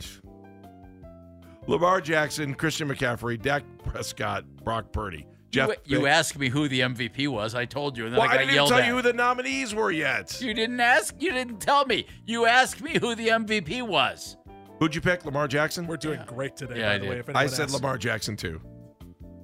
Lamar 1.67 2.01
Jackson, 2.01 2.53
Christian 2.53 2.87
McCaffrey, 2.89 3.41
Dak 3.41 3.63
Prescott, 3.85 4.45
Brock 4.63 4.91
Purdy. 4.91 5.25
Jeff, 5.51 5.69
you, 5.85 5.99
you 6.01 6.07
asked 6.07 6.37
me 6.37 6.49
who 6.49 6.67
the 6.67 6.81
MVP 6.81 7.29
was. 7.29 7.55
I 7.55 7.63
told 7.65 7.97
you, 7.97 8.05
and 8.05 8.13
then 8.13 8.19
Well, 8.19 8.29
I 8.29 8.33
I 8.33 8.37
didn't 8.37 8.43
even 8.49 8.55
yelled 8.55 8.69
tell 8.69 8.79
at. 8.79 8.87
you 8.87 8.95
who 8.95 9.01
the 9.01 9.13
nominees 9.13 9.73
were 9.73 9.89
yet. 9.91 10.41
You 10.41 10.53
didn't 10.53 10.79
ask. 10.81 11.15
You 11.19 11.31
didn't 11.31 11.59
tell 11.61 11.85
me. 11.85 12.05
You 12.25 12.45
asked 12.45 12.81
me 12.81 12.97
who 12.99 13.15
the 13.15 13.29
MVP 13.29 13.81
was. 13.87 14.35
Who'd 14.79 14.93
you 14.93 14.99
pick? 14.99 15.23
Lamar 15.23 15.47
Jackson. 15.47 15.87
We're 15.87 15.95
doing 15.95 16.19
great 16.27 16.57
today, 16.57 16.79
Yeah, 16.79 16.89
by 16.89 16.93
I 16.95 16.97
the 16.97 17.03
did. 17.05 17.09
way. 17.09 17.19
If 17.19 17.29
I 17.35 17.45
said 17.47 17.63
asks. 17.63 17.73
Lamar 17.73 17.97
Jackson 17.97 18.35
too. 18.35 18.59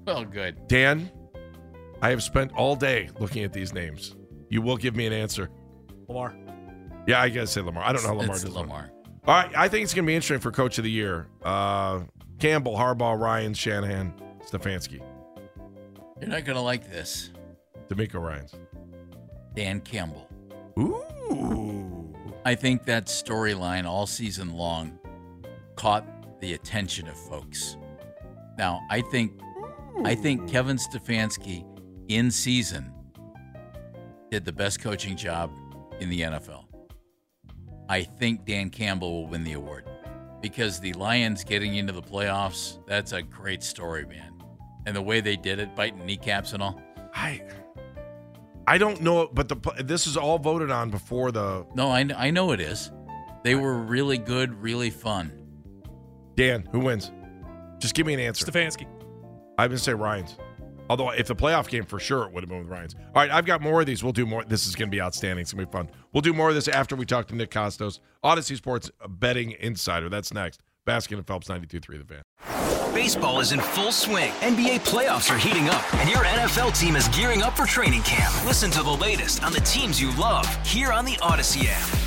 Well, 0.06 0.26
good. 0.26 0.68
Dan, 0.68 1.10
I 2.02 2.10
have 2.10 2.22
spent 2.22 2.52
all 2.54 2.76
day 2.76 3.10
looking 3.20 3.46
at 3.46 3.54
these 3.54 3.74
names. 3.74 4.16
You 4.50 4.62
will 4.62 4.76
give 4.78 4.96
me 4.98 5.06
an 5.08 5.14
answer. 5.14 5.50
Lamar. 6.10 6.36
Yeah, 7.08 7.22
I 7.22 7.30
gotta 7.30 7.48
say 7.48 7.62
Lamar. 7.62 7.84
I 7.84 7.94
don't 7.94 8.04
know 8.04 8.10
how 8.10 8.16
Lamar 8.16 8.36
It's 8.36 8.46
does. 8.46 8.54
Lamar. 8.54 8.92
All 9.26 9.36
right, 9.36 9.52
I 9.56 9.68
think 9.68 9.84
it's 9.84 9.94
gonna 9.94 10.08
be 10.08 10.16
interesting 10.16 10.40
for 10.40 10.52
Coach 10.52 10.78
of 10.78 10.84
the 10.84 10.92
Year. 10.92 11.28
Uh, 11.44 12.02
Campbell, 12.40 12.76
Harbaugh, 12.76 13.20
Ryan, 13.20 13.54
Shanahan, 13.54 14.14
Stefanski, 14.50 15.02
You're 16.20 16.30
not 16.30 16.46
gonna 16.46 16.62
like 16.62 16.90
this. 16.90 17.32
DeMeco 17.90 18.22
Ryans. 18.22 18.56
Dan 19.56 19.80
Campbell. 19.82 20.28
Ooh. 20.80 22.16
I 22.46 22.56
think 22.56 22.86
that 22.86 23.06
storyline 23.06 23.86
all 23.86 24.08
season 24.08 24.54
long 24.54 24.98
caught 25.76 26.06
the 26.42 26.54
attention 26.54 27.08
of 27.08 27.16
folks. 27.18 27.78
Now, 28.58 28.82
I 28.90 29.02
think 29.02 29.34
I 30.04 30.16
think 30.16 30.50
Kevin 30.50 30.78
Stefanski 30.78 31.66
in 32.08 32.32
season 32.32 32.92
did 34.32 34.46
the 34.46 34.52
best 34.54 34.82
coaching 34.82 35.16
job 35.16 35.52
in 36.00 36.10
the 36.10 36.22
NFL. 36.22 36.61
I 37.92 38.04
think 38.04 38.46
Dan 38.46 38.70
Campbell 38.70 39.12
will 39.12 39.28
win 39.28 39.44
the 39.44 39.52
award 39.52 39.86
because 40.42 40.80
the 40.80 40.94
Lions 40.94 41.44
getting 41.44 41.76
into 41.76 41.92
the 41.92 42.02
playoffs, 42.02 42.80
that's 42.88 43.12
a 43.12 43.22
great 43.22 43.62
story, 43.62 44.06
man. 44.06 44.32
And 44.86 44.96
the 44.96 45.02
way 45.02 45.20
they 45.20 45.36
did 45.36 45.60
it, 45.60 45.76
biting 45.76 46.06
kneecaps 46.06 46.54
and 46.54 46.64
all. 46.64 46.82
I 47.14 47.42
I 48.66 48.78
don't 48.78 49.02
know, 49.02 49.30
but 49.34 49.50
the 49.50 49.84
this 49.84 50.08
is 50.08 50.16
all 50.16 50.40
voted 50.40 50.72
on 50.72 50.90
before 50.90 51.34
the 51.34 51.66
No, 51.76 51.90
I, 51.90 52.10
I 52.16 52.32
know 52.32 52.54
it 52.54 52.62
is. 52.62 52.94
They 53.44 53.56
were 53.56 53.78
really 53.78 54.18
good, 54.18 54.54
really 54.62 54.90
fun. 54.90 55.34
Dan. 56.36 56.70
Who 56.72 56.80
wins? 56.80 57.12
Just 57.80 57.94
give 57.94 58.08
me 58.08 58.14
an 58.14 58.22
answer. 58.22 58.46
Stefanski. 58.46 58.88
I'm 59.58 59.68
gonna 59.68 59.78
say 59.78 59.94
Ryans. 59.94 60.38
Although 60.92 61.12
if 61.12 61.28
the 61.28 61.36
playoff 61.38 61.70
game 61.70 61.86
for 61.86 62.00
sure 62.00 62.24
it 62.24 62.34
would 62.34 62.44
have 62.44 62.50
been 62.50 62.60
with 62.60 62.68
Ryans. 62.68 62.96
All 62.96 63.12
right, 63.16 63.32
I've 63.32 63.46
got 63.46 63.62
more 63.62 63.80
of 63.80 63.88
these. 63.88 64.04
We'll 64.04 64.12
do 64.12 64.26
more. 64.26 64.44
This 64.44 64.68
is 64.68 64.76
gonna 64.76 64.92
be 64.92 65.00
outstanding. 65.00 65.42
It's 65.44 65.54
gonna 65.54 65.66
be 65.66 65.72
fun. 65.72 65.90
We'll 66.12 66.20
do 66.20 66.34
more 66.34 66.50
of 66.50 66.56
this 66.56 66.68
after 66.68 66.98
we 66.98 67.06
talk 67.06 67.30
to 67.30 67.36
Nick 67.36 67.50
Kostos, 67.50 68.00
Audacy 68.26 68.58
Sports 68.58 68.92
betting 69.08 69.52
insider. 69.62 70.10
That's 70.10 70.34
next. 70.34 70.60
Baskin 70.86 71.16
and 71.16 71.26
Phelps 71.26 71.48
92.3 71.48 71.98
The 71.98 72.04
Fan. 72.04 72.94
Baseball 72.94 73.40
is 73.40 73.54
in 73.54 73.62
full 73.62 73.94
swing. 73.94 74.34
NBA 74.42 74.82
playoffs 74.82 75.34
are 75.34 75.38
heating 75.38 75.70
up, 75.70 75.94
and 75.96 76.10
your 76.10 76.26
NFL 76.26 76.78
team 76.78 76.98
is 76.98 77.08
gearing 77.08 77.42
up 77.42 77.56
for 77.56 77.66
training 77.66 78.02
camp. 78.02 78.34
Listen 78.46 78.70
to 78.72 78.84
the 78.84 78.92
latest 78.92 79.46
on 79.46 79.54
the 79.54 79.62
teams 79.62 80.02
you 80.02 80.14
love 80.18 80.46
here 80.68 80.92
on 80.92 81.06
the 81.06 81.14
Audacy 81.22 81.68
app. 81.70 82.01